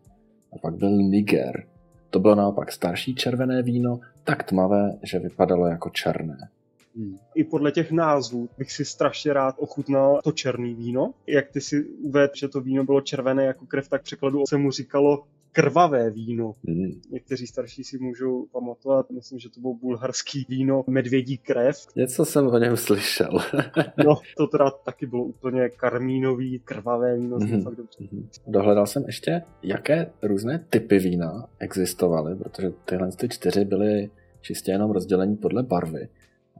A 0.52 0.58
pak 0.58 0.74
byl 0.74 0.90
Niger. 0.90 1.66
To 2.10 2.18
bylo 2.20 2.34
naopak 2.34 2.72
starší 2.72 3.14
červené 3.14 3.62
víno, 3.62 4.00
tak 4.24 4.44
tmavé, 4.44 4.98
že 5.02 5.18
vypadalo 5.18 5.66
jako 5.66 5.90
černé. 5.90 6.48
Hmm. 6.96 7.18
I 7.34 7.44
podle 7.44 7.72
těch 7.72 7.92
názvů 7.92 8.48
bych 8.58 8.72
si 8.72 8.84
strašně 8.84 9.32
rád 9.32 9.54
ochutnal 9.58 10.20
to 10.24 10.32
černý 10.32 10.74
víno. 10.74 11.14
Jak 11.26 11.50
ty 11.50 11.60
si 11.60 11.84
uvedl, 11.84 12.32
že 12.36 12.48
to 12.48 12.60
víno 12.60 12.84
bylo 12.84 13.00
červené 13.00 13.44
jako 13.44 13.66
krev, 13.66 13.88
tak 13.88 14.02
překladu 14.02 14.46
se 14.48 14.56
mu 14.56 14.70
říkalo 14.70 15.24
krvavé 15.52 16.10
víno. 16.10 16.54
Hmm. 16.68 17.00
Někteří 17.10 17.46
starší 17.46 17.84
si 17.84 17.98
můžou 17.98 18.46
pamatovat, 18.52 19.10
myslím, 19.10 19.38
že 19.38 19.48
to 19.48 19.60
bylo 19.60 19.74
bulharský 19.74 20.46
víno 20.48 20.84
medvědí 20.86 21.38
krev. 21.38 21.76
Něco 21.96 22.24
jsem 22.24 22.46
o 22.46 22.58
něm 22.58 22.76
slyšel. 22.76 23.38
no, 24.06 24.14
to 24.36 24.46
teda 24.46 24.70
taky 24.70 25.06
bylo 25.06 25.24
úplně 25.24 25.68
karmínový, 25.68 26.60
krvavé 26.64 27.16
víno. 27.16 27.36
Hmm. 27.36 27.62
Fakt 27.62 27.76
dobře. 27.76 28.04
Hmm. 28.12 28.28
Dohledal 28.46 28.86
jsem 28.86 29.04
ještě, 29.06 29.42
jaké 29.62 30.10
různé 30.22 30.64
typy 30.70 30.98
vína 30.98 31.48
existovaly, 31.58 32.36
protože 32.36 32.72
tyhle 32.84 33.12
ty 33.12 33.28
čtyři 33.28 33.64
byly 33.64 34.10
čistě 34.40 34.72
jenom 34.72 34.90
rozdělení 34.90 35.36
podle 35.36 35.62
barvy. 35.62 36.08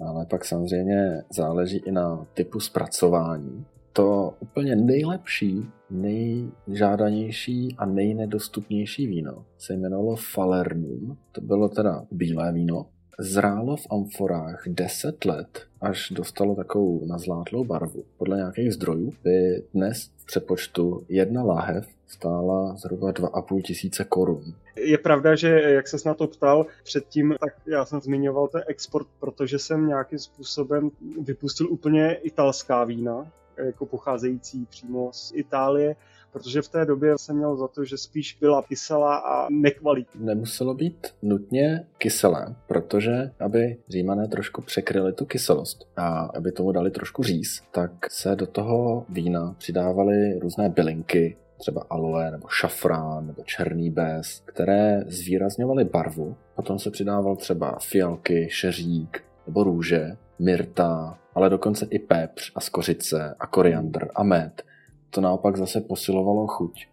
Ale 0.00 0.26
pak 0.26 0.44
samozřejmě 0.44 1.22
záleží 1.30 1.76
i 1.76 1.90
na 1.90 2.26
typu 2.34 2.60
zpracování 2.60 3.66
to 4.00 4.34
úplně 4.40 4.76
nejlepší, 4.76 5.66
nejžádanější 5.90 7.74
a 7.78 7.86
nejnedostupnější 7.86 9.06
víno 9.06 9.44
se 9.58 9.74
jmenovalo 9.74 10.16
Falernum. 10.16 11.18
To 11.32 11.40
bylo 11.40 11.68
teda 11.68 12.04
bílé 12.10 12.52
víno. 12.52 12.86
Zrálo 13.18 13.76
v 13.76 13.86
amforách 13.90 14.62
10 14.66 15.24
let, 15.24 15.66
až 15.80 16.10
dostalo 16.10 16.54
takovou 16.54 17.06
nazlátlou 17.06 17.64
barvu. 17.64 18.04
Podle 18.16 18.36
nějakých 18.36 18.74
zdrojů 18.74 19.12
by 19.24 19.62
dnes 19.74 20.10
v 20.16 20.26
přepočtu 20.26 21.04
jedna 21.08 21.42
láhev 21.42 21.88
stála 22.06 22.76
zhruba 22.76 23.12
2,5 23.12 23.62
tisíce 23.62 24.04
korun. 24.04 24.42
Je 24.76 24.98
pravda, 24.98 25.34
že 25.34 25.48
jak 25.48 25.88
se 25.88 25.96
na 26.06 26.14
to 26.14 26.26
ptal 26.26 26.66
předtím, 26.84 27.34
tak 27.40 27.52
já 27.66 27.84
jsem 27.84 28.00
zmiňoval 28.00 28.48
ten 28.48 28.62
export, 28.68 29.08
protože 29.20 29.58
jsem 29.58 29.86
nějakým 29.86 30.18
způsobem 30.18 30.90
vypustil 31.20 31.72
úplně 31.72 32.14
italská 32.14 32.84
vína, 32.84 33.32
jako 33.64 33.86
pocházející 33.86 34.66
přímo 34.66 35.10
z 35.12 35.32
Itálie, 35.34 35.96
protože 36.32 36.62
v 36.62 36.68
té 36.68 36.84
době 36.84 37.18
jsem 37.18 37.36
měl 37.36 37.56
za 37.56 37.68
to, 37.68 37.84
že 37.84 37.96
spíš 37.96 38.38
byla 38.40 38.62
kyselá 38.62 39.16
a 39.16 39.46
nekvalitní. 39.50 40.26
Nemuselo 40.26 40.74
být 40.74 41.06
nutně 41.22 41.86
kyselé, 41.98 42.54
protože 42.66 43.30
aby 43.40 43.76
římané 43.88 44.28
trošku 44.28 44.62
překryli 44.62 45.12
tu 45.12 45.26
kyselost 45.26 45.88
a 45.96 46.30
aby 46.34 46.52
tomu 46.52 46.72
dali 46.72 46.90
trošku 46.90 47.22
říz, 47.22 47.62
tak 47.70 48.10
se 48.10 48.36
do 48.36 48.46
toho 48.46 49.06
vína 49.08 49.54
přidávaly 49.58 50.38
různé 50.38 50.68
bylinky, 50.68 51.36
třeba 51.58 51.86
aloe 51.90 52.30
nebo 52.30 52.48
šafrán 52.48 53.26
nebo 53.26 53.42
černý 53.44 53.90
bez, 53.90 54.42
které 54.44 55.04
zvýrazňovaly 55.06 55.84
barvu. 55.84 56.36
Potom 56.56 56.78
se 56.78 56.90
přidával 56.90 57.36
třeba 57.36 57.78
fialky, 57.80 58.48
šeřík 58.50 59.24
nebo 59.46 59.64
růže, 59.64 60.16
myrta, 60.40 61.18
ale 61.34 61.50
dokonce 61.50 61.86
i 61.90 61.98
pepř 61.98 62.52
a 62.54 62.60
skořice 62.60 63.34
a 63.40 63.46
koriandr 63.46 64.08
a 64.14 64.22
med. 64.22 64.62
To 65.10 65.20
naopak 65.20 65.56
zase 65.56 65.80
posilovalo 65.80 66.46
chuť. 66.46 66.86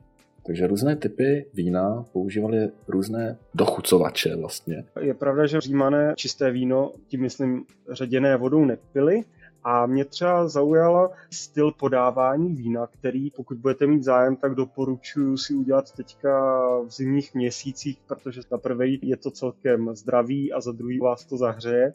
Takže 0.46 0.68
různé 0.68 0.96
typy 0.96 1.46
vína 1.54 2.06
používali 2.12 2.70
různé 2.88 3.38
dochucovače 3.54 4.36
vlastně. 4.36 4.84
Je 5.00 5.14
pravda, 5.14 5.46
že 5.46 5.62
římané 5.62 6.14
čisté 6.16 6.52
víno, 6.52 6.92
tím 7.08 7.22
myslím 7.22 7.66
ředěné 7.92 8.38
vodou 8.38 8.66
nepili, 8.66 9.24
a 9.64 9.86
mě 9.86 10.06
třeba 10.06 10.48
zaujala 10.48 11.12
styl 11.32 11.72
podávání 11.72 12.54
vína, 12.54 12.88
který 12.88 13.32
pokud 13.32 13.58
budete 13.58 13.88
mít 13.88 14.04
zájem, 14.04 14.36
tak 14.36 14.56
doporučuji 14.56 15.38
si 15.38 15.54
udělat 15.54 15.92
teďka 15.92 16.60
v 16.80 16.92
zimních 16.92 17.36
měsících, 17.36 18.00
protože 18.08 18.42
za 18.50 18.58
prvý 18.58 19.00
je 19.04 19.18
to 19.18 19.32
celkem 19.32 19.96
zdravý 19.96 20.54
a 20.54 20.62
za 20.62 20.72
druhý 20.72 21.00
vás 21.00 21.26
to 21.26 21.38
zahřeje 21.38 21.94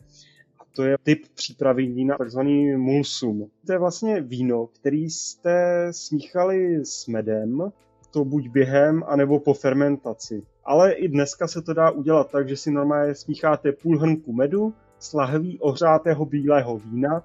to 0.76 0.84
je 0.84 0.96
typ 1.02 1.22
přípravy 1.34 1.86
vína, 1.86 2.18
takzvaný 2.18 2.76
mulsum. 2.76 3.50
To 3.66 3.72
je 3.72 3.78
vlastně 3.78 4.20
víno, 4.20 4.66
který 4.66 5.10
jste 5.10 5.88
smíchali 5.90 6.84
s 6.84 7.06
medem, 7.06 7.72
to 8.10 8.24
buď 8.24 8.48
během, 8.48 9.04
anebo 9.06 9.40
po 9.40 9.54
fermentaci. 9.54 10.42
Ale 10.64 10.92
i 10.92 11.08
dneska 11.08 11.48
se 11.48 11.62
to 11.62 11.74
dá 11.74 11.90
udělat 11.90 12.30
tak, 12.30 12.48
že 12.48 12.56
si 12.56 12.70
normálně 12.70 13.14
smícháte 13.14 13.72
půl 13.72 13.98
hrnku 13.98 14.32
medu 14.32 14.74
s 14.98 15.12
lahví 15.12 15.58
ohřátého 15.60 16.24
bílého 16.24 16.78
vína, 16.78 17.22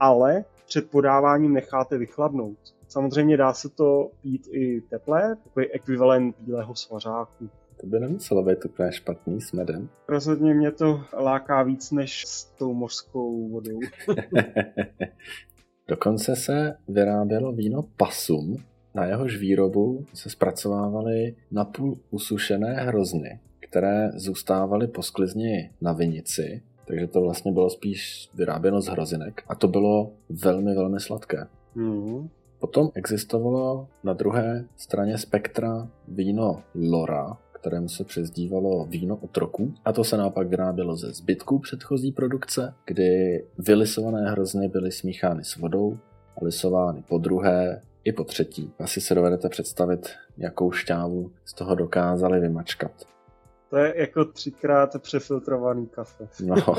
ale 0.00 0.44
před 0.66 0.90
podáváním 0.90 1.52
necháte 1.52 1.98
vychladnout. 1.98 2.58
Samozřejmě 2.88 3.36
dá 3.36 3.52
se 3.52 3.68
to 3.68 4.10
pít 4.22 4.48
i 4.52 4.80
teplé, 4.80 5.36
takový 5.44 5.66
ekvivalent 5.66 6.36
bílého 6.40 6.74
svařáku. 6.74 7.50
To 7.80 7.86
by 7.86 8.00
nemuselo 8.00 8.42
být 8.42 8.64
úplně 8.64 8.92
špatný 8.92 9.40
s 9.40 9.52
medem. 9.52 9.88
Rozhodně 10.08 10.54
mě 10.54 10.70
to 10.70 11.00
láká 11.12 11.62
víc 11.62 11.90
než 11.90 12.24
s 12.26 12.44
tou 12.44 12.74
mořskou 12.74 13.48
vodou. 13.48 13.78
Dokonce 15.88 16.36
se 16.36 16.76
vyrábělo 16.88 17.52
víno 17.52 17.82
pasum, 17.96 18.56
na 18.94 19.04
jehož 19.04 19.36
výrobu 19.36 20.04
se 20.14 20.30
zpracovávaly 20.30 21.34
napůl 21.50 21.98
usušené 22.10 22.74
hrozny, 22.74 23.40
které 23.60 24.10
zůstávaly 24.14 24.86
po 24.86 25.02
sklizni 25.02 25.70
na 25.80 25.92
vinici, 25.92 26.62
takže 26.86 27.06
to 27.06 27.20
vlastně 27.20 27.52
bylo 27.52 27.70
spíš 27.70 28.30
vyráběno 28.34 28.80
z 28.80 28.86
hrozinek 28.86 29.42
a 29.48 29.54
to 29.54 29.68
bylo 29.68 30.12
velmi, 30.28 30.74
velmi 30.74 31.00
sladké. 31.00 31.46
Mm. 31.74 32.28
Potom 32.58 32.90
existovalo 32.94 33.88
na 34.04 34.12
druhé 34.12 34.64
straně 34.76 35.18
spektra 35.18 35.88
víno 36.08 36.62
Lora, 36.74 37.38
kterému 37.60 37.88
se 37.88 38.04
přezdívalo 38.04 38.84
víno 38.84 39.16
otroků. 39.16 39.74
A 39.84 39.92
to 39.92 40.04
se 40.04 40.16
naopak 40.16 40.48
vyrábělo 40.48 40.96
ze 40.96 41.12
zbytků 41.12 41.58
předchozí 41.58 42.12
produkce, 42.12 42.74
kdy 42.86 43.44
vylisované 43.58 44.30
hrozny 44.30 44.68
byly 44.68 44.92
smíchány 44.92 45.44
s 45.44 45.56
vodou 45.56 45.98
a 46.36 46.44
lisovány 46.44 47.04
po 47.08 47.18
druhé 47.18 47.82
i 48.04 48.12
po 48.12 48.24
třetí. 48.24 48.72
Asi 48.78 49.00
se 49.00 49.14
dovedete 49.14 49.48
představit, 49.48 50.10
jakou 50.38 50.72
šťávu 50.72 51.30
z 51.44 51.54
toho 51.54 51.74
dokázali 51.74 52.40
vymačkat. 52.40 52.92
To 53.70 53.76
je 53.76 53.94
jako 53.96 54.24
třikrát 54.24 55.02
přefiltrovaný 55.02 55.86
kafe. 55.86 56.28
No. 56.44 56.56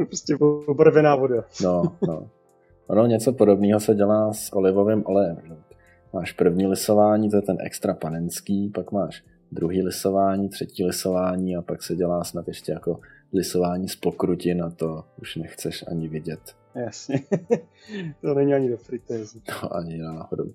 prostě 0.06 0.36
obarvená 0.66 1.16
voda. 1.16 1.44
no, 1.62 1.82
no. 2.08 2.30
Ono 2.86 3.06
něco 3.06 3.32
podobného 3.32 3.80
se 3.80 3.94
dělá 3.94 4.32
s 4.32 4.52
olivovým 4.52 5.02
olejem. 5.06 5.36
Máš 6.14 6.32
první 6.32 6.66
lisování, 6.66 7.30
to 7.30 7.36
je 7.36 7.42
ten 7.42 7.56
extra 7.60 7.94
panenský, 7.94 8.70
pak 8.74 8.92
máš 8.92 9.24
druhý 9.52 9.82
lisování, 9.82 10.48
třetí 10.48 10.84
lisování 10.84 11.56
a 11.56 11.62
pak 11.62 11.82
se 11.82 11.96
dělá 11.96 12.24
snad 12.24 12.48
ještě 12.48 12.72
jako 12.72 13.00
lisování 13.32 13.88
z 13.88 13.96
pokrutin 13.96 14.62
a 14.62 14.70
to 14.70 15.04
už 15.20 15.36
nechceš 15.36 15.84
ani 15.88 16.08
vidět. 16.08 16.40
Jasně. 16.74 17.20
to 18.20 18.34
není 18.34 18.54
ani 18.54 18.70
do 18.70 18.76
fritézu. 18.76 19.40
To 19.40 19.76
ani 19.76 19.98
náhodou. 19.98 20.52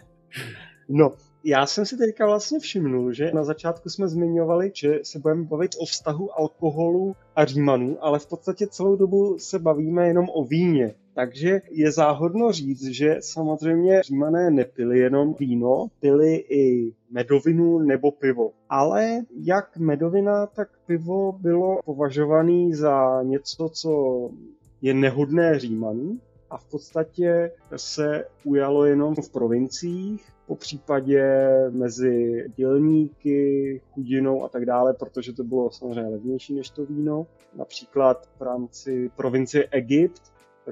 no, 0.88 1.12
já 1.44 1.66
jsem 1.66 1.86
si 1.86 1.96
teďka 1.96 2.26
vlastně 2.26 2.58
všimnul, 2.58 3.12
že 3.12 3.30
na 3.34 3.44
začátku 3.44 3.88
jsme 3.88 4.08
zmiňovali, 4.08 4.72
že 4.74 4.98
se 5.02 5.18
budeme 5.18 5.44
bavit 5.44 5.70
o 5.78 5.84
vztahu 5.84 6.38
alkoholu 6.38 7.16
a 7.36 7.44
římanů, 7.44 8.04
ale 8.04 8.18
v 8.18 8.26
podstatě 8.26 8.66
celou 8.66 8.96
dobu 8.96 9.38
se 9.38 9.58
bavíme 9.58 10.06
jenom 10.06 10.26
o 10.34 10.44
víně. 10.44 10.94
Takže 11.20 11.60
je 11.70 11.92
záhodno 11.92 12.52
říct, 12.52 12.84
že 12.84 13.16
samozřejmě 13.20 14.02
římané 14.02 14.50
nepili 14.50 14.98
jenom 14.98 15.34
víno, 15.38 15.86
pili 16.00 16.34
i 16.34 16.94
medovinu 17.10 17.78
nebo 17.78 18.10
pivo. 18.10 18.52
Ale 18.68 19.20
jak 19.30 19.76
medovina, 19.76 20.46
tak 20.46 20.68
pivo 20.86 21.32
bylo 21.32 21.78
považované 21.84 22.76
za 22.76 23.22
něco, 23.22 23.68
co 23.68 23.90
je 24.82 24.94
nehodné 24.94 25.58
římanů 25.58 26.18
a 26.50 26.58
v 26.58 26.64
podstatě 26.64 27.50
se 27.76 28.24
ujalo 28.44 28.84
jenom 28.84 29.14
v 29.14 29.32
provinciích, 29.32 30.28
po 30.46 30.56
případě 30.56 31.48
mezi 31.70 32.44
dělníky, 32.56 33.80
chudinou 33.92 34.44
a 34.44 34.48
tak 34.48 34.64
dále, 34.64 34.94
protože 34.94 35.32
to 35.32 35.44
bylo 35.44 35.70
samozřejmě 35.70 36.10
levnější 36.10 36.54
než 36.54 36.70
to 36.70 36.86
víno. 36.86 37.26
Například 37.56 38.28
v 38.38 38.42
rámci 38.42 39.10
provincie 39.16 39.68
Egypt, 39.70 40.22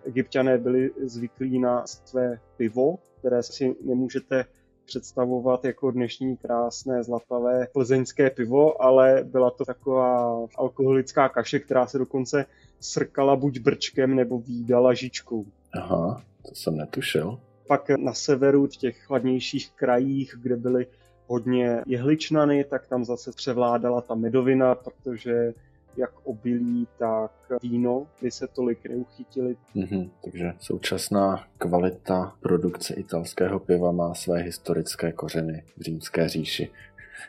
egyptiané 0.04 0.58
byli 0.58 0.90
zvyklí 1.02 1.58
na 1.58 1.86
své 1.86 2.40
pivo, 2.56 2.98
které 3.18 3.42
si 3.42 3.76
nemůžete 3.84 4.44
představovat 4.86 5.64
jako 5.64 5.90
dnešní 5.90 6.36
krásné 6.36 7.02
zlatavé 7.02 7.66
plzeňské 7.72 8.30
pivo, 8.30 8.82
ale 8.82 9.24
byla 9.24 9.50
to 9.50 9.64
taková 9.64 10.46
alkoholická 10.56 11.28
kaše, 11.28 11.58
která 11.58 11.86
se 11.86 11.98
dokonce 11.98 12.46
srkala 12.80 13.36
buď 13.36 13.58
brčkem 13.58 14.14
nebo 14.14 14.38
výdala 14.38 14.94
žičkou. 14.94 15.46
Aha, 15.72 16.22
to 16.48 16.54
jsem 16.54 16.76
netušil. 16.76 17.38
Pak 17.66 17.90
na 17.90 18.14
severu, 18.14 18.66
v 18.66 18.76
těch 18.76 18.98
chladnějších 18.98 19.70
krajích, 19.70 20.34
kde 20.42 20.56
byly 20.56 20.86
hodně 21.26 21.82
jehličnany, 21.86 22.64
tak 22.64 22.86
tam 22.86 23.04
zase 23.04 23.32
převládala 23.32 24.00
ta 24.00 24.14
medovina, 24.14 24.74
protože 24.74 25.54
jak 25.97 26.11
obilí, 26.25 26.88
tak 26.99 27.33
víno 27.62 28.07
by 28.23 28.30
se 28.30 28.47
tolik 28.47 28.87
neuchytili. 28.88 29.57
Mm-hmm, 29.76 30.11
takže 30.25 30.52
současná 30.61 31.47
kvalita 31.59 32.37
produkce 32.40 32.95
italského 32.95 33.59
piva 33.59 33.92
má 33.92 34.14
své 34.14 34.38
historické 34.38 35.12
kořeny 35.12 35.64
v 35.76 35.80
římské 35.80 36.28
říši. 36.28 36.71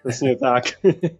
Přesně 0.03 0.35
tak. 0.35 0.63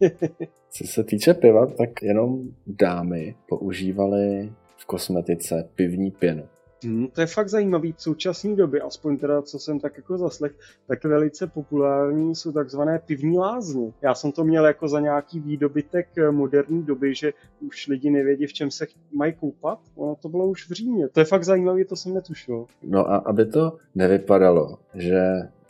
Co 0.69 0.83
se 0.87 1.03
týče 1.03 1.33
piva, 1.33 1.65
tak 1.65 2.01
jenom 2.01 2.41
dámy 2.67 3.35
používaly 3.49 4.53
v 4.77 4.85
kosmetice 4.85 5.69
pivní 5.75 6.11
pěnu. 6.11 6.47
Hmm, 6.83 7.07
to 7.07 7.21
je 7.21 7.27
fakt 7.27 7.49
zajímavý. 7.49 7.93
V 7.93 8.01
současné 8.01 8.55
době, 8.55 8.81
aspoň 8.81 9.17
teda, 9.17 9.41
co 9.41 9.59
jsem 9.59 9.79
tak 9.79 9.97
jako 9.97 10.17
zaslech, 10.17 10.51
tak 10.87 11.03
velice 11.03 11.47
populární 11.47 12.35
jsou 12.35 12.51
takzvané 12.51 12.99
pivní 12.99 13.37
lázně. 13.37 13.91
Já 14.01 14.15
jsem 14.15 14.31
to 14.31 14.43
měl 14.43 14.65
jako 14.65 14.87
za 14.87 14.99
nějaký 14.99 15.39
výdobytek 15.39 16.07
moderní 16.31 16.83
doby, 16.83 17.15
že 17.15 17.33
už 17.59 17.87
lidi 17.87 18.09
nevědí, 18.09 18.45
v 18.45 18.53
čem 18.53 18.71
se 18.71 18.87
mají 19.11 19.33
koupat. 19.33 19.79
Ono 19.95 20.15
to 20.15 20.29
bylo 20.29 20.47
už 20.47 20.69
v 20.69 20.71
Římě. 20.71 21.07
To 21.09 21.19
je 21.19 21.25
fakt 21.25 21.43
zajímavé, 21.43 21.85
to 21.85 21.95
jsem 21.95 22.13
netušil. 22.13 22.65
No 22.83 23.11
a 23.11 23.15
aby 23.15 23.45
to 23.45 23.77
nevypadalo, 23.95 24.77
že 24.93 25.21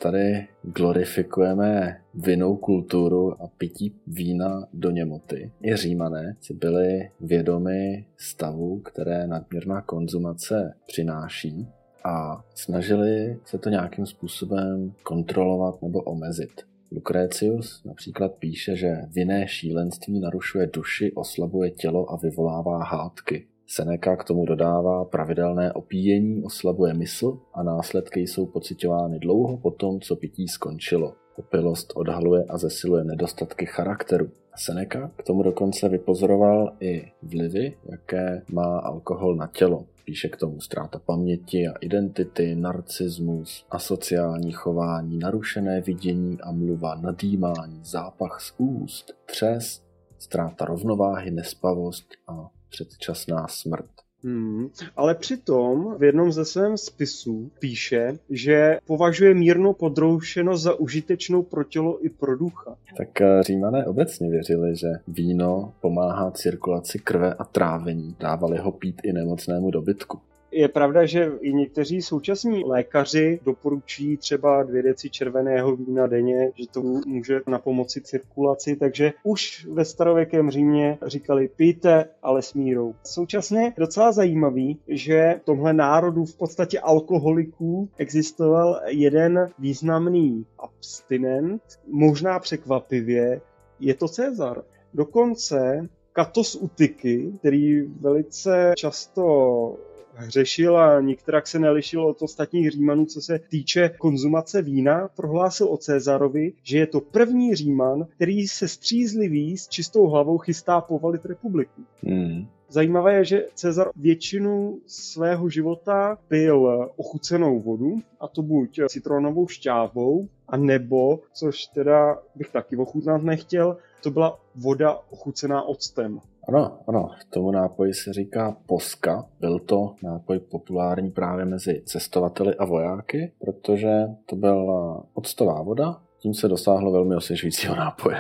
tady 0.02 0.48
glorifikujeme 0.62 2.02
vinou 2.14 2.56
kulturu 2.56 3.42
a 3.42 3.48
pití 3.58 3.96
vína 4.08 4.68
do 4.74 4.92
němoty. 4.92 5.52
I 5.62 5.76
římané 5.76 6.36
si 6.42 6.54
byli 6.54 7.12
vědomi 7.20 8.06
stavu, 8.18 8.80
které 8.80 9.28
nadměrná 9.28 9.82
konzumace 9.82 10.74
přináší 10.88 11.68
a 12.04 12.46
snažili 12.56 13.40
se 13.46 13.58
to 13.58 13.70
nějakým 13.70 14.06
způsobem 14.06 14.94
kontrolovat 15.04 15.82
nebo 15.82 16.02
omezit. 16.02 16.62
Lucretius 16.92 17.84
například 17.86 18.36
píše, 18.36 18.76
že 18.76 18.98
vinné 19.08 19.48
šílenství 19.48 20.20
narušuje 20.20 20.70
duši, 20.74 21.12
oslabuje 21.16 21.72
tělo 21.72 22.12
a 22.12 22.18
vyvolává 22.18 22.84
hádky. 22.84 23.48
Seneca 23.72 24.16
k 24.16 24.24
tomu 24.24 24.46
dodává 24.46 25.06
pravidelné 25.06 25.74
opíjení 25.74 26.44
oslabuje 26.44 26.94
mysl 26.94 27.40
a 27.54 27.64
následky 27.64 28.20
jsou 28.20 28.46
pocitovány 28.46 29.20
dlouho 29.20 29.58
po 29.58 29.72
tom, 29.72 30.00
co 30.02 30.16
pití 30.16 30.48
skončilo. 30.48 31.16
Opilost 31.36 31.94
odhaluje 31.96 32.44
a 32.50 32.58
zesiluje 32.58 33.04
nedostatky 33.04 33.66
charakteru. 33.66 34.30
Seneca 34.56 35.12
k 35.16 35.24
tomu 35.24 35.44
dokonce 35.44 35.90
vypozoroval 35.90 36.76
i 36.80 37.12
vlivy, 37.24 37.78
jaké 37.92 38.42
má 38.52 38.80
alkohol 38.80 39.36
na 39.36 39.48
tělo. 39.48 39.86
Píše 40.06 40.30
k 40.30 40.38
tomu 40.38 40.62
ztráta 40.62 41.00
paměti 41.00 41.68
a 41.68 41.74
identity, 41.82 42.56
narcismus, 42.56 43.66
asociální 43.70 44.52
chování, 44.52 45.18
narušené 45.18 45.82
vidění 45.82 46.38
a 46.42 46.52
mluva, 46.52 46.96
nadýmání, 46.96 47.80
zápach 47.84 48.42
z 48.42 48.54
úst, 48.58 49.14
třes, 49.26 49.84
ztráta 50.20 50.66
rovnováhy, 50.66 51.32
nespavost 51.32 52.06
a 52.28 52.50
předčasná 52.70 53.48
smrt. 53.48 53.90
Hmm, 54.24 54.70
ale 54.96 55.16
přitom 55.16 55.96
v 55.98 56.04
jednom 56.04 56.32
ze 56.32 56.46
svém 56.46 56.78
spisů 56.78 57.52
píše, 57.60 58.18
že 58.30 58.78
považuje 58.88 59.34
mírnou 59.34 59.74
podroušenost 59.74 60.64
za 60.64 60.74
užitečnou 60.74 61.44
pro 61.44 61.64
tělo 61.64 62.06
i 62.06 62.10
pro 62.10 62.38
ducha. 62.38 62.76
Tak 62.98 63.22
eh, 63.22 63.44
římané 63.44 63.86
obecně 63.86 64.30
věřili, 64.30 64.76
že 64.76 64.88
víno 65.08 65.74
pomáhá 65.82 66.32
cirkulaci 66.32 67.00
krve 67.00 67.34
a 67.34 67.44
trávení. 67.44 68.16
Dávali 68.20 68.58
ho 68.58 68.72
pít 68.72 69.02
i 69.04 69.14
nemocnému 69.14 69.72
dobytku. 69.72 70.20
Je 70.52 70.68
pravda, 70.68 71.06
že 71.06 71.32
i 71.42 71.54
někteří 71.54 72.02
současní 72.02 72.64
lékaři 72.64 73.40
doporučují 73.46 74.18
třeba 74.18 74.64
dvě 74.64 74.84
deci 74.84 75.10
červeného 75.10 75.76
vína 75.76 76.08
denně, 76.08 76.52
že 76.56 76.66
to 76.72 76.82
může 76.82 77.42
na 77.48 77.60
pomoci 77.60 78.02
cirkulaci, 78.02 78.76
takže 78.76 79.14
už 79.24 79.68
ve 79.72 79.86
starověkém 79.86 80.52
Římě 80.52 80.98
říkali 81.06 81.48
pijte, 81.48 82.10
ale 82.24 82.42
s 82.42 82.54
mírou. 82.54 82.96
Současně 83.04 83.74
docela 83.78 84.12
zajímavý, 84.12 84.80
že 84.88 85.40
v 85.42 85.46
tomhle 85.46 85.74
národu 85.74 86.26
v 86.26 86.38
podstatě 86.38 86.80
alkoholiků 86.80 87.90
existoval 87.98 88.82
jeden 88.88 89.50
významný 89.60 90.46
abstinent, 90.60 91.62
možná 91.88 92.40
překvapivě, 92.40 93.42
je 93.80 93.94
to 93.94 94.08
Cezar. 94.08 94.64
Dokonce 94.94 95.90
Katos 96.14 96.56
Utiky, 96.56 97.32
který 97.40 97.82
velice 97.82 98.74
často 98.78 99.78
hřešil 100.20 100.78
a 100.78 101.02
nikterak 101.02 101.48
se 101.48 101.60
nelišil 101.60 102.06
od 102.06 102.22
ostatních 102.22 102.72
Římanů, 102.72 103.06
co 103.06 103.22
se 103.22 103.40
týče 103.50 103.92
konzumace 103.98 104.62
vína, 104.62 105.10
prohlásil 105.16 105.68
o 105.68 105.78
Cezarovi, 105.78 106.54
že 106.64 106.78
je 106.78 106.88
to 106.88 107.02
první 107.02 107.56
Říman, 107.56 108.06
který 108.16 108.48
se 108.48 108.68
střízlivý 108.68 109.58
s 109.58 109.68
čistou 109.68 110.08
hlavou 110.08 110.38
chystá 110.38 110.82
povalit 110.82 111.26
republiku. 111.26 111.82
Hmm. 112.04 112.48
Zajímavé 112.72 113.14
je, 113.14 113.26
že 113.26 113.46
Cezar 113.54 113.90
většinu 113.96 114.80
svého 114.86 115.50
života 115.50 116.18
pil 116.28 116.90
ochucenou 116.96 117.60
vodu, 117.60 117.96
a 118.20 118.28
to 118.28 118.42
buď 118.42 118.80
citronovou 118.88 119.48
šťávou, 119.48 120.28
a 120.48 120.58
nebo, 120.58 121.20
což 121.34 121.66
teda 121.66 122.20
bych 122.36 122.50
taky 122.50 122.78
ochutnat 122.78 123.24
nechtěl, 123.24 123.78
to 124.04 124.12
byla 124.12 124.40
voda 124.56 125.00
ochucená 125.10 125.64
octem. 125.64 126.22
Ano, 126.50 126.80
ano, 126.88 127.10
tomu 127.30 127.52
nápoji 127.52 127.94
se 127.94 128.14
říká 128.14 128.58
poska. 128.66 129.26
Byl 129.40 129.60
to 129.60 129.96
nápoj 130.04 130.40
populární 130.40 131.12
právě 131.12 131.46
mezi 131.46 131.82
cestovateli 131.86 132.56
a 132.56 132.66
vojáky, 132.66 133.32
protože 133.40 134.08
to 134.26 134.36
byla 134.36 135.04
octová 135.14 135.62
voda, 135.62 136.02
tím 136.20 136.34
se 136.34 136.48
dosáhlo 136.48 136.92
velmi 136.92 137.16
osvěžujícího 137.16 137.76
nápoje. 137.76 138.18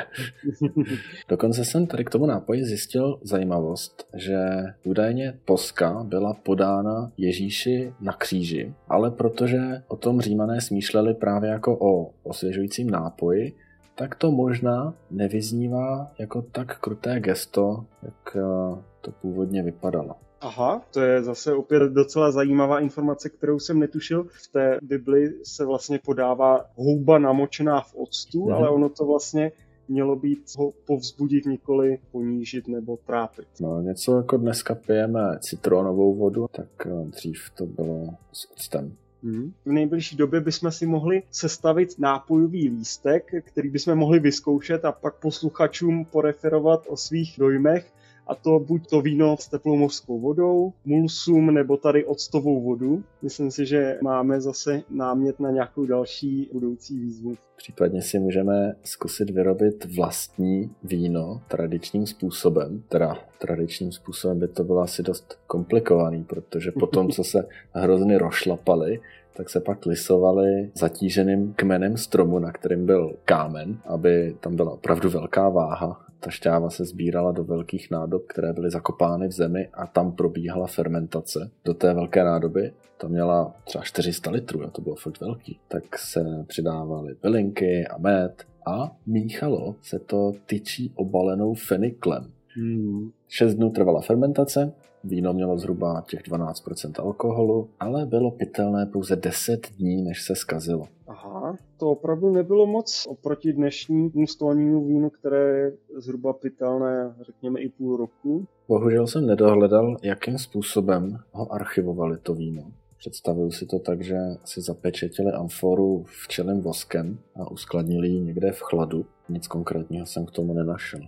Dokonce 1.30 1.66
jsem 1.66 1.88
tady 1.88 2.06
k 2.06 2.10
tomu 2.10 2.26
nápoji 2.26 2.64
zjistil 2.66 3.20
zajímavost, 3.24 4.08
že 4.16 4.40
údajně 4.86 5.40
poska 5.46 6.04
byla 6.04 6.34
podána 6.34 7.12
Ježíši 7.18 7.94
na 8.00 8.14
kříži, 8.14 8.74
ale 8.88 9.12
protože 9.12 9.60
o 9.88 9.96
tom 9.96 10.22
římané 10.22 10.62
smýšleli 10.62 11.14
právě 11.14 11.50
jako 11.50 11.78
o 11.82 12.12
osvěžujícím 12.24 12.90
nápoji, 12.90 13.56
tak 14.00 14.16
to 14.16 14.32
možná 14.32 14.94
nevyznívá 15.12 16.12
jako 16.20 16.42
tak 16.42 16.80
kruté 16.80 17.20
gesto, 17.20 17.86
jak 18.04 18.36
eh, 18.36 18.82
to 19.02 19.12
původně 19.12 19.64
vypadalo. 19.64 20.16
Aha, 20.42 20.82
to 20.94 21.02
je 21.02 21.24
zase 21.24 21.54
opět 21.54 21.84
docela 21.92 22.32
zajímavá 22.32 22.80
informace, 22.80 23.30
kterou 23.30 23.60
jsem 23.60 23.80
netušil. 23.80 24.24
V 24.24 24.52
té 24.52 24.80
Bibli 24.82 25.34
se 25.44 25.66
vlastně 25.66 26.00
podává 26.06 26.66
houba 26.76 27.20
namočená 27.20 27.82
v 27.82 27.96
octu, 27.96 28.46
mm. 28.46 28.54
ale 28.54 28.70
ono 28.70 28.90
to 28.90 29.06
vlastně 29.06 29.52
mělo 29.88 30.16
být 30.16 30.40
ho 30.58 30.74
povzbudit, 30.86 31.46
nikoli 31.46 31.98
ponížit 32.12 32.68
nebo 32.68 32.98
trápit. 32.98 33.48
No, 33.62 33.82
něco 33.82 34.18
jako 34.18 34.38
dneska 34.38 34.76
pijeme 34.76 35.40
citronovou 35.40 36.16
vodu, 36.16 36.48
tak 36.52 36.68
eh, 36.86 37.06
dřív 37.06 37.50
to 37.58 37.66
bylo 37.66 38.08
s 38.34 38.52
octem. 38.52 38.96
Hmm. 39.24 39.54
V 39.66 39.72
nejbližší 39.72 40.16
době 40.18 40.40
bychom 40.40 40.72
si 40.72 40.86
mohli 40.86 41.24
sestavit 41.32 42.00
nápojový 42.00 42.70
lístek, 42.70 43.32
který 43.44 43.70
bychom 43.70 43.96
mohli 43.96 44.20
vyzkoušet 44.20 44.86
a 44.86 44.92
pak 44.92 45.16
posluchačům 45.16 46.06
poreferovat 46.06 46.86
o 46.88 46.98
svých 46.98 47.36
dojmech 47.38 47.92
a 48.30 48.36
to 48.36 48.60
buď 48.60 48.90
to 48.90 49.02
víno 49.02 49.38
s 49.40 49.48
teplou 49.48 49.76
mořskou 49.76 50.20
vodou, 50.20 50.74
mulsum 50.86 51.54
nebo 51.54 51.78
tady 51.78 52.06
octovou 52.06 52.62
vodu. 52.62 53.04
Myslím 53.22 53.52
si, 53.52 53.66
že 53.66 53.98
máme 54.04 54.42
zase 54.42 54.82
námět 54.90 55.40
na 55.40 55.52
nějakou 55.52 55.86
další 55.86 56.50
budoucí 56.54 57.00
výzvu. 57.00 57.36
Případně 57.58 58.02
si 58.02 58.20
můžeme 58.20 58.76
zkusit 58.84 59.30
vyrobit 59.30 59.96
vlastní 59.96 60.72
víno 60.84 61.42
tradičním 61.48 62.08
způsobem. 62.08 62.84
Teda 62.90 63.18
tradičním 63.38 63.92
způsobem 63.92 64.40
by 64.40 64.48
to 64.48 64.64
bylo 64.64 64.82
asi 64.82 65.04
dost 65.04 65.40
komplikovaný, 65.48 66.24
protože 66.24 66.72
potom, 66.72 67.10
co 67.10 67.24
se 67.24 67.48
hrozně 67.72 68.18
rošlapaly, 68.18 69.00
tak 69.34 69.50
se 69.50 69.60
pak 69.60 69.86
lisovali 69.86 70.72
zatíženým 70.76 71.54
kmenem 71.54 71.98
stromu, 71.98 72.40
na 72.40 72.52
kterým 72.52 72.86
byl 72.86 73.16
kámen, 73.26 73.78
aby 73.86 74.36
tam 74.40 74.56
byla 74.56 74.72
opravdu 74.72 75.10
velká 75.10 75.50
váha. 75.50 76.09
Ta 76.20 76.30
šťáva 76.30 76.70
se 76.70 76.86
sbírala 76.86 77.32
do 77.32 77.44
velkých 77.44 77.92
nádob, 77.92 78.26
které 78.28 78.54
byly 78.54 78.72
zakopány 78.72 79.28
v 79.28 79.32
zemi 79.32 79.70
a 79.74 79.88
tam 79.88 80.12
probíhala 80.12 80.68
fermentace. 80.68 81.52
Do 81.66 81.74
té 81.74 81.94
velké 81.94 82.24
nádoby 82.24 82.74
ta 82.98 83.08
měla 83.08 83.56
třeba 83.64 83.84
400 83.84 84.32
litrů, 84.32 84.64
a 84.64 84.70
to 84.70 84.82
bylo 84.82 84.96
fakt 84.96 85.22
velký. 85.22 85.60
Tak 85.68 85.98
se 85.98 86.46
přidávaly 86.48 87.16
bylinky 87.22 87.88
a 87.88 87.98
med 87.98 88.44
a 88.68 88.96
míchalo 89.06 89.76
se 89.82 90.00
to 90.00 90.32
tyčí 90.46 90.92
obalenou 90.96 91.54
feniklem. 91.54 92.32
Hmm. 92.56 93.12
Šest 93.28 93.56
dnů 93.56 93.70
trvala 93.70 94.02
fermentace, 94.02 94.74
Víno 95.04 95.34
mělo 95.34 95.58
zhruba 95.58 96.04
těch 96.10 96.22
12% 96.22 97.04
alkoholu, 97.04 97.70
ale 97.80 98.06
bylo 98.06 98.32
pitelné 98.32 98.86
pouze 98.86 99.16
10 99.16 99.68
dní, 99.78 100.02
než 100.02 100.24
se 100.24 100.36
skazilo. 100.36 100.88
Aha, 101.08 101.58
to 101.78 101.92
opravdu 101.92 102.32
nebylo 102.32 102.66
moc 102.66 103.08
oproti 103.10 103.54
dnešnímu 103.54 104.28
stolnímu 104.28 104.86
vínu, 104.86 105.10
které 105.10 105.58
je 105.58 105.74
zhruba 105.98 106.34
pitelné, 106.34 107.16
řekněme, 107.22 107.60
i 107.60 107.70
půl 107.70 107.98
roku. 107.98 108.46
Bohužel 108.68 109.08
jsem 109.08 109.28
nedohledal, 109.28 109.98
jakým 110.04 110.38
způsobem 110.38 111.20
ho 111.32 111.54
archivovali 111.54 112.18
to 112.18 112.34
víno. 112.34 112.64
Představuju 112.98 113.52
si 113.52 113.66
to 113.66 113.80
tak, 113.80 114.02
že 114.02 114.18
si 114.44 114.62
zapečetili 114.62 115.32
amforu 115.32 116.04
včelým 116.24 116.62
voskem 116.62 117.18
a 117.36 117.52
uskladnili 117.52 118.08
ji 118.08 118.20
někde 118.20 118.52
v 118.52 118.62
chladu. 118.62 119.06
Nic 119.30 119.48
konkrétního 119.48 120.06
jsem 120.06 120.26
k 120.26 120.32
tomu 120.32 120.54
nenašel. 120.54 121.00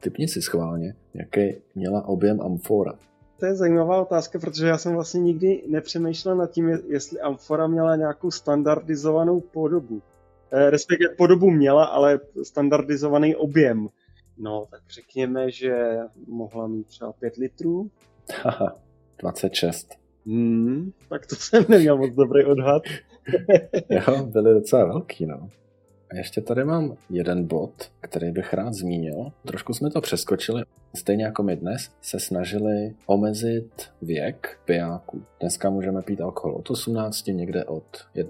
Typni 0.00 0.28
si 0.28 0.42
schválně, 0.42 0.94
jaký 1.14 1.56
měla 1.74 2.08
objem 2.08 2.40
amfora. 2.40 2.98
To 3.38 3.46
je 3.46 3.54
zajímavá 3.54 4.02
otázka, 4.02 4.38
protože 4.38 4.66
já 4.66 4.78
jsem 4.78 4.94
vlastně 4.94 5.20
nikdy 5.20 5.62
nepřemýšlel 5.68 6.36
nad 6.36 6.50
tím, 6.50 6.68
jestli 6.68 7.20
amfora 7.20 7.66
měla 7.66 7.96
nějakou 7.96 8.30
standardizovanou 8.30 9.40
podobu. 9.40 10.02
Eh, 10.50 10.70
respektive 10.70 11.14
podobu 11.14 11.50
měla, 11.50 11.84
ale 11.84 12.20
standardizovaný 12.42 13.36
objem. 13.36 13.88
No, 14.38 14.66
tak 14.70 14.80
řekněme, 14.90 15.50
že 15.50 15.98
mohla 16.26 16.66
mít 16.66 16.86
třeba 16.86 17.12
5 17.12 17.36
litrů. 17.36 17.90
Haha, 18.42 18.78
26. 19.18 19.88
Hmm, 20.26 20.92
tak 21.08 21.26
to 21.26 21.36
jsem 21.36 21.64
neměl 21.68 21.96
moc 21.96 22.14
dobrý 22.14 22.44
odhad. 22.44 22.82
jo, 23.90 24.26
byly 24.26 24.54
docela 24.54 24.84
velký, 24.84 25.26
no. 25.26 25.50
A 26.10 26.16
ještě 26.16 26.40
tady 26.40 26.64
mám 26.64 26.96
jeden 27.10 27.46
bod, 27.46 27.72
který 28.00 28.30
bych 28.30 28.54
rád 28.54 28.74
zmínil. 28.74 29.32
Trošku 29.46 29.74
jsme 29.74 29.90
to 29.90 30.00
přeskočili. 30.00 30.62
Stejně 30.96 31.24
jako 31.24 31.42
my 31.42 31.56
dnes 31.56 31.90
se 32.02 32.20
snažili 32.20 32.94
omezit 33.06 33.70
věk 34.02 34.58
pijáků. 34.64 35.22
Dneska 35.40 35.70
můžeme 35.70 36.02
pít 36.02 36.20
alkohol 36.20 36.56
od 36.56 36.70
18, 36.70 37.26
někde 37.26 37.64
od 37.64 37.84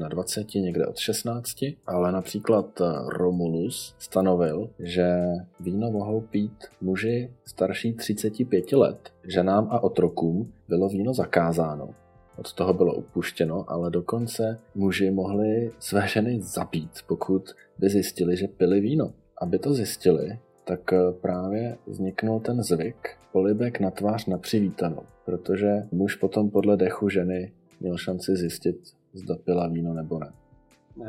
21, 0.08 0.66
někde 0.66 0.86
od 0.86 0.96
16, 0.96 1.56
ale 1.86 2.12
například 2.12 2.80
Romulus 3.06 3.94
stanovil, 3.98 4.70
že 4.78 5.16
víno 5.60 5.90
mohou 5.90 6.20
pít 6.20 6.64
muži 6.80 7.30
starší 7.44 7.92
35 7.92 8.72
let. 8.72 9.10
Ženám 9.24 9.68
a 9.70 9.82
otrokům 9.82 10.52
bylo 10.68 10.88
víno 10.88 11.14
zakázáno 11.14 11.94
od 12.36 12.52
toho 12.52 12.74
bylo 12.74 12.94
upuštěno, 12.94 13.64
ale 13.68 13.90
dokonce 13.90 14.58
muži 14.74 15.10
mohli 15.10 15.72
své 15.78 16.08
ženy 16.08 16.42
zabít, 16.42 16.90
pokud 17.06 17.54
by 17.78 17.88
zjistili, 17.88 18.36
že 18.36 18.48
pili 18.48 18.80
víno. 18.80 19.12
Aby 19.42 19.58
to 19.58 19.74
zjistili, 19.74 20.38
tak 20.64 20.92
eh, 20.92 21.12
právě 21.20 21.78
vzniknul 21.86 22.40
ten 22.40 22.62
zvyk 22.62 23.16
polibek 23.32 23.80
na 23.80 23.90
tvář 23.90 24.26
na 24.26 24.38
přivítanou, 24.38 25.02
protože 25.24 25.88
muž 25.92 26.14
potom 26.14 26.50
podle 26.50 26.76
dechu 26.76 27.08
ženy 27.08 27.52
měl 27.80 27.96
šanci 27.96 28.36
zjistit, 28.36 28.76
zda 29.12 29.36
pila 29.44 29.68
víno 29.68 29.94
nebo 29.94 30.18
ne. 30.18 30.32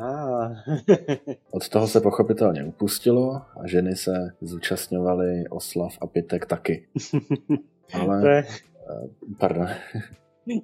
Ah. 0.00 0.52
Od 1.50 1.68
toho 1.68 1.88
se 1.88 2.00
pochopitelně 2.00 2.64
upustilo 2.64 3.42
a 3.60 3.66
ženy 3.66 3.96
se 3.96 4.30
zúčastňovaly 4.40 5.44
oslav 5.50 5.98
a 6.00 6.06
pitek 6.06 6.46
taky. 6.46 6.86
Ale... 7.92 8.38
Eh, 8.38 8.44
pardon. 9.38 9.66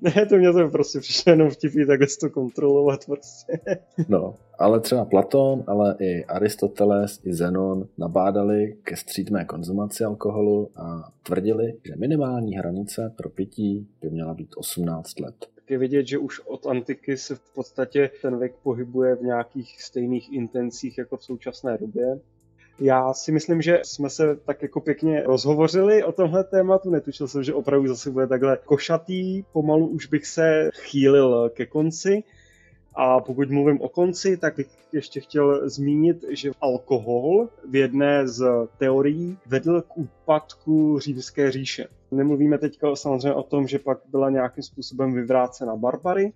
Ne, 0.01 0.27
to 0.27 0.37
mě 0.37 0.53
to 0.53 0.69
prostě 0.69 1.01
přišlo 1.01 1.33
jenom 1.33 1.51
vtipný 1.51 1.87
takhle 1.87 2.07
to 2.21 2.31
kontrolovat 2.31 3.07
prostě. 3.07 3.61
No, 4.09 4.37
ale 4.59 4.81
třeba 4.81 5.05
Platón, 5.05 5.65
ale 5.67 5.97
i 6.01 6.25
Aristoteles, 6.25 7.21
i 7.25 7.35
Zenon 7.35 7.89
nabádali 7.99 8.77
ke 8.83 8.97
střídmé 8.97 9.45
konzumaci 9.45 10.05
alkoholu 10.05 10.71
a 10.77 11.13
tvrdili, 11.23 11.75
že 11.85 11.97
minimální 11.97 12.57
hranice 12.57 13.13
pro 13.17 13.31
pití 13.31 13.89
by 14.01 14.11
měla 14.11 14.35
být 14.35 14.51
18 14.57 15.21
let 15.21 15.55
je 15.71 15.79
vidět, 15.79 16.07
že 16.07 16.19
už 16.19 16.41
od 16.41 16.67
antiky 16.67 17.17
se 17.17 17.35
v 17.35 17.55
podstatě 17.55 18.11
ten 18.23 18.39
věk 18.39 18.55
pohybuje 18.63 19.17
v 19.17 19.23
nějakých 19.23 19.83
stejných 19.83 20.33
intencích 20.33 20.99
jako 20.99 21.17
v 21.17 21.25
současné 21.25 21.79
době. 21.79 22.21
Já 22.81 23.13
si 23.13 23.33
myslím, 23.33 23.63
že 23.63 23.81
jsme 23.85 24.11
se 24.11 24.37
tak 24.37 24.63
jako 24.63 24.81
pěkně 24.81 25.23
rozhovořili 25.23 26.05
o 26.05 26.13
tomhle 26.13 26.45
tématu. 26.45 26.91
Netušil 26.91 27.29
jsem, 27.29 27.43
že 27.43 27.55
opravdu 27.55 27.89
zase 27.89 28.11
bude 28.11 28.27
takhle 28.27 28.59
košatý. 28.65 29.43
Pomalu 29.53 29.87
už 29.87 30.07
bych 30.07 30.27
se 30.27 30.71
chýlil 30.75 31.51
ke 31.51 31.67
konci. 31.67 32.23
A 32.95 33.21
pokud 33.21 33.51
mluvím 33.51 33.81
o 33.81 33.89
konci, 33.89 34.37
tak 34.37 34.57
bych 34.57 34.67
ještě 34.93 35.21
chtěl 35.21 35.71
zmínit, 35.71 36.25
že 36.29 36.51
alkohol 36.61 37.49
v 37.71 37.77
jedné 37.77 38.29
z 38.29 38.45
teorií 38.79 39.39
vedl 39.47 39.83
k 39.83 39.97
úpadku 39.97 40.99
římské 40.99 41.51
říše. 41.51 41.87
Nemluvíme 42.11 42.59
teďka 42.59 42.97
samozřejmě 42.97 43.35
o 43.35 43.43
tom, 43.43 43.67
že 43.67 43.79
pak 43.79 43.99
byla 44.09 44.31
nějakým 44.31 44.63
způsobem 44.63 45.15
vyvrácena 45.15 45.77
barbary, 45.77 46.33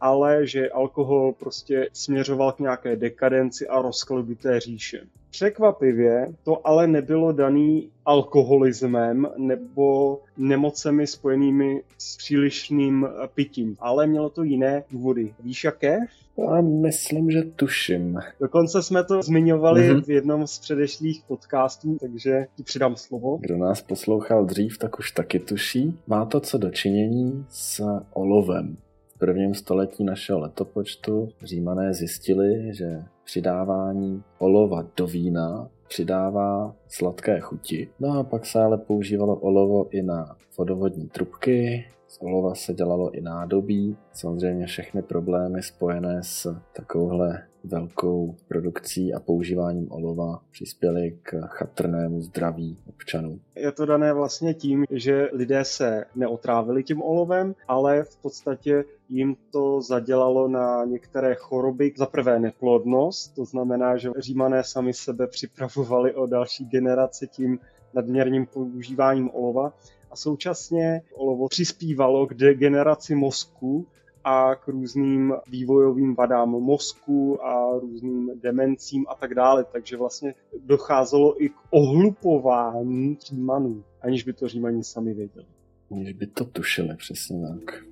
ale 0.00 0.46
že 0.46 0.70
alkohol 0.70 1.32
prostě 1.32 1.88
směřoval 1.92 2.52
k 2.52 2.58
nějaké 2.58 2.96
dekadenci 2.96 3.68
a 3.68 3.82
rozkladu 3.82 4.34
té 4.34 4.60
říše. 4.60 5.00
Překvapivě 5.30 6.32
to 6.44 6.66
ale 6.66 6.86
nebylo 6.86 7.32
daný 7.32 7.90
alkoholismem 8.04 9.28
nebo 9.36 10.18
nemocemi 10.36 11.06
spojenými 11.06 11.82
s 11.98 12.16
přílišným 12.16 13.08
pitím, 13.34 13.76
ale 13.80 14.06
mělo 14.06 14.30
to 14.30 14.42
jiné 14.42 14.84
důvody. 14.90 15.34
Víš 15.40 15.64
jaké? 15.64 15.98
Já 16.38 16.60
myslím, 16.60 17.30
že 17.30 17.42
tuším. 17.42 18.18
Dokonce 18.40 18.82
jsme 18.82 19.04
to 19.04 19.22
zmiňovali 19.22 19.80
mm-hmm. 19.80 20.02
v 20.02 20.10
jednom 20.10 20.46
z 20.46 20.58
předešlých 20.58 21.22
podcastů, 21.28 21.96
takže 22.00 22.46
ti 22.56 22.62
přidám 22.62 22.96
slovo. 22.96 23.36
Kdo 23.36 23.56
nás 23.56 23.82
poslouchal 23.82 24.44
dřív, 24.44 24.78
tak 24.78 24.98
už 24.98 25.10
taky 25.10 25.38
tuší. 25.38 25.98
Má 26.06 26.24
to 26.24 26.40
co 26.40 26.58
dočinění 26.58 27.46
s 27.48 27.82
olovem. 28.12 28.76
Prvním 29.18 29.54
století 29.54 30.04
našeho 30.04 30.38
letopočtu 30.38 31.28
římané 31.42 31.94
zjistili, 31.94 32.74
že 32.74 33.04
přidávání 33.24 34.22
olova 34.38 34.86
do 34.96 35.06
vína 35.06 35.68
přidává 35.88 36.74
sladké 36.88 37.40
chuti. 37.40 37.88
No 38.00 38.18
a 38.18 38.24
pak 38.24 38.46
se 38.46 38.62
ale 38.62 38.78
používalo 38.78 39.36
olovo 39.36 39.88
i 39.90 40.02
na 40.02 40.36
vodovodní 40.58 41.08
trubky, 41.08 41.84
z 42.16 42.22
olova 42.22 42.54
se 42.54 42.74
dělalo 42.74 43.10
i 43.10 43.20
nádobí. 43.20 43.96
Samozřejmě 44.12 44.66
všechny 44.66 45.02
problémy 45.02 45.62
spojené 45.62 46.22
s 46.22 46.56
takovouhle 46.72 47.42
velkou 47.64 48.34
produkcí 48.48 49.14
a 49.14 49.20
používáním 49.20 49.92
olova 49.92 50.40
přispěly 50.50 51.18
k 51.22 51.40
chatrnému 51.46 52.20
zdraví 52.20 52.78
občanů. 52.88 53.40
Je 53.56 53.72
to 53.72 53.86
dané 53.86 54.12
vlastně 54.12 54.54
tím, 54.54 54.84
že 54.90 55.28
lidé 55.32 55.64
se 55.64 56.04
neotrávili 56.14 56.84
tím 56.84 57.02
olovem, 57.02 57.54
ale 57.68 58.02
v 58.02 58.16
podstatě 58.16 58.84
jim 59.08 59.36
to 59.50 59.80
zadělalo 59.80 60.48
na 60.48 60.84
některé 60.84 61.34
choroby. 61.34 61.92
Za 61.96 62.06
prvé 62.06 62.38
neplodnost, 62.38 63.34
to 63.34 63.44
znamená, 63.44 63.96
že 63.96 64.10
římané 64.18 64.64
sami 64.64 64.92
sebe 64.92 65.26
připravovali 65.26 66.14
o 66.14 66.26
další 66.26 66.64
generace 66.64 67.26
tím 67.26 67.58
nadměrným 67.94 68.46
používáním 68.46 69.30
olova 69.34 69.72
a 70.16 70.18
současně 70.18 71.02
olovo 71.14 71.48
přispívalo 71.48 72.26
k 72.26 72.34
degeneraci 72.34 73.14
mozku 73.14 73.86
a 74.24 74.54
k 74.54 74.68
různým 74.68 75.34
vývojovým 75.50 76.14
vadám 76.14 76.50
mozku 76.50 77.44
a 77.44 77.78
různým 77.78 78.30
demencím 78.42 79.06
a 79.08 79.14
tak 79.14 79.34
dále. 79.34 79.64
Takže 79.64 79.96
vlastně 79.96 80.34
docházelo 80.64 81.42
i 81.42 81.48
k 81.48 81.54
ohlupování 81.70 83.18
Římanů, 83.26 83.84
aniž 84.00 84.22
by 84.22 84.32
to 84.32 84.48
Římani 84.48 84.84
sami 84.84 85.14
věděli. 85.14 85.46
Aniž 85.90 86.12
by 86.12 86.26
to 86.26 86.44
tušili, 86.44 86.96
přesně 86.96 87.48
tak. 87.48 87.84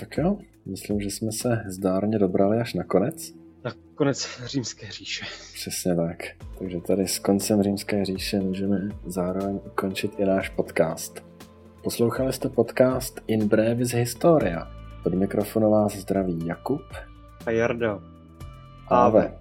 Tak 0.00 0.16
jo, 0.16 0.38
myslím, 0.66 1.00
že 1.00 1.10
jsme 1.10 1.32
se 1.32 1.62
zdárně 1.66 2.18
dobrali 2.18 2.58
až 2.58 2.74
na 2.74 2.84
konec. 2.84 3.32
Na 3.64 3.74
konec 3.94 4.28
římské 4.44 4.90
říše. 4.90 5.24
Přesně 5.54 5.96
tak. 5.96 6.18
Takže 6.58 6.80
tady 6.80 7.08
s 7.08 7.18
koncem 7.18 7.62
římské 7.62 8.04
říše 8.04 8.40
můžeme 8.40 8.88
zároveň 9.06 9.60
ukončit 9.66 10.12
i 10.18 10.24
náš 10.24 10.48
podcast. 10.48 11.27
Poslouchali 11.88 12.32
jste 12.32 12.48
podcast 12.48 13.20
In 13.26 13.48
Brevis 13.48 13.94
Historia. 13.94 14.70
Pod 15.02 15.14
mikrofonem 15.14 15.70
vás 15.70 15.96
zdraví 15.96 16.46
Jakub 16.46 16.82
a 17.46 17.50
Jarda. 17.50 18.00
Ave. 18.88 19.20
Ave. 19.20 19.38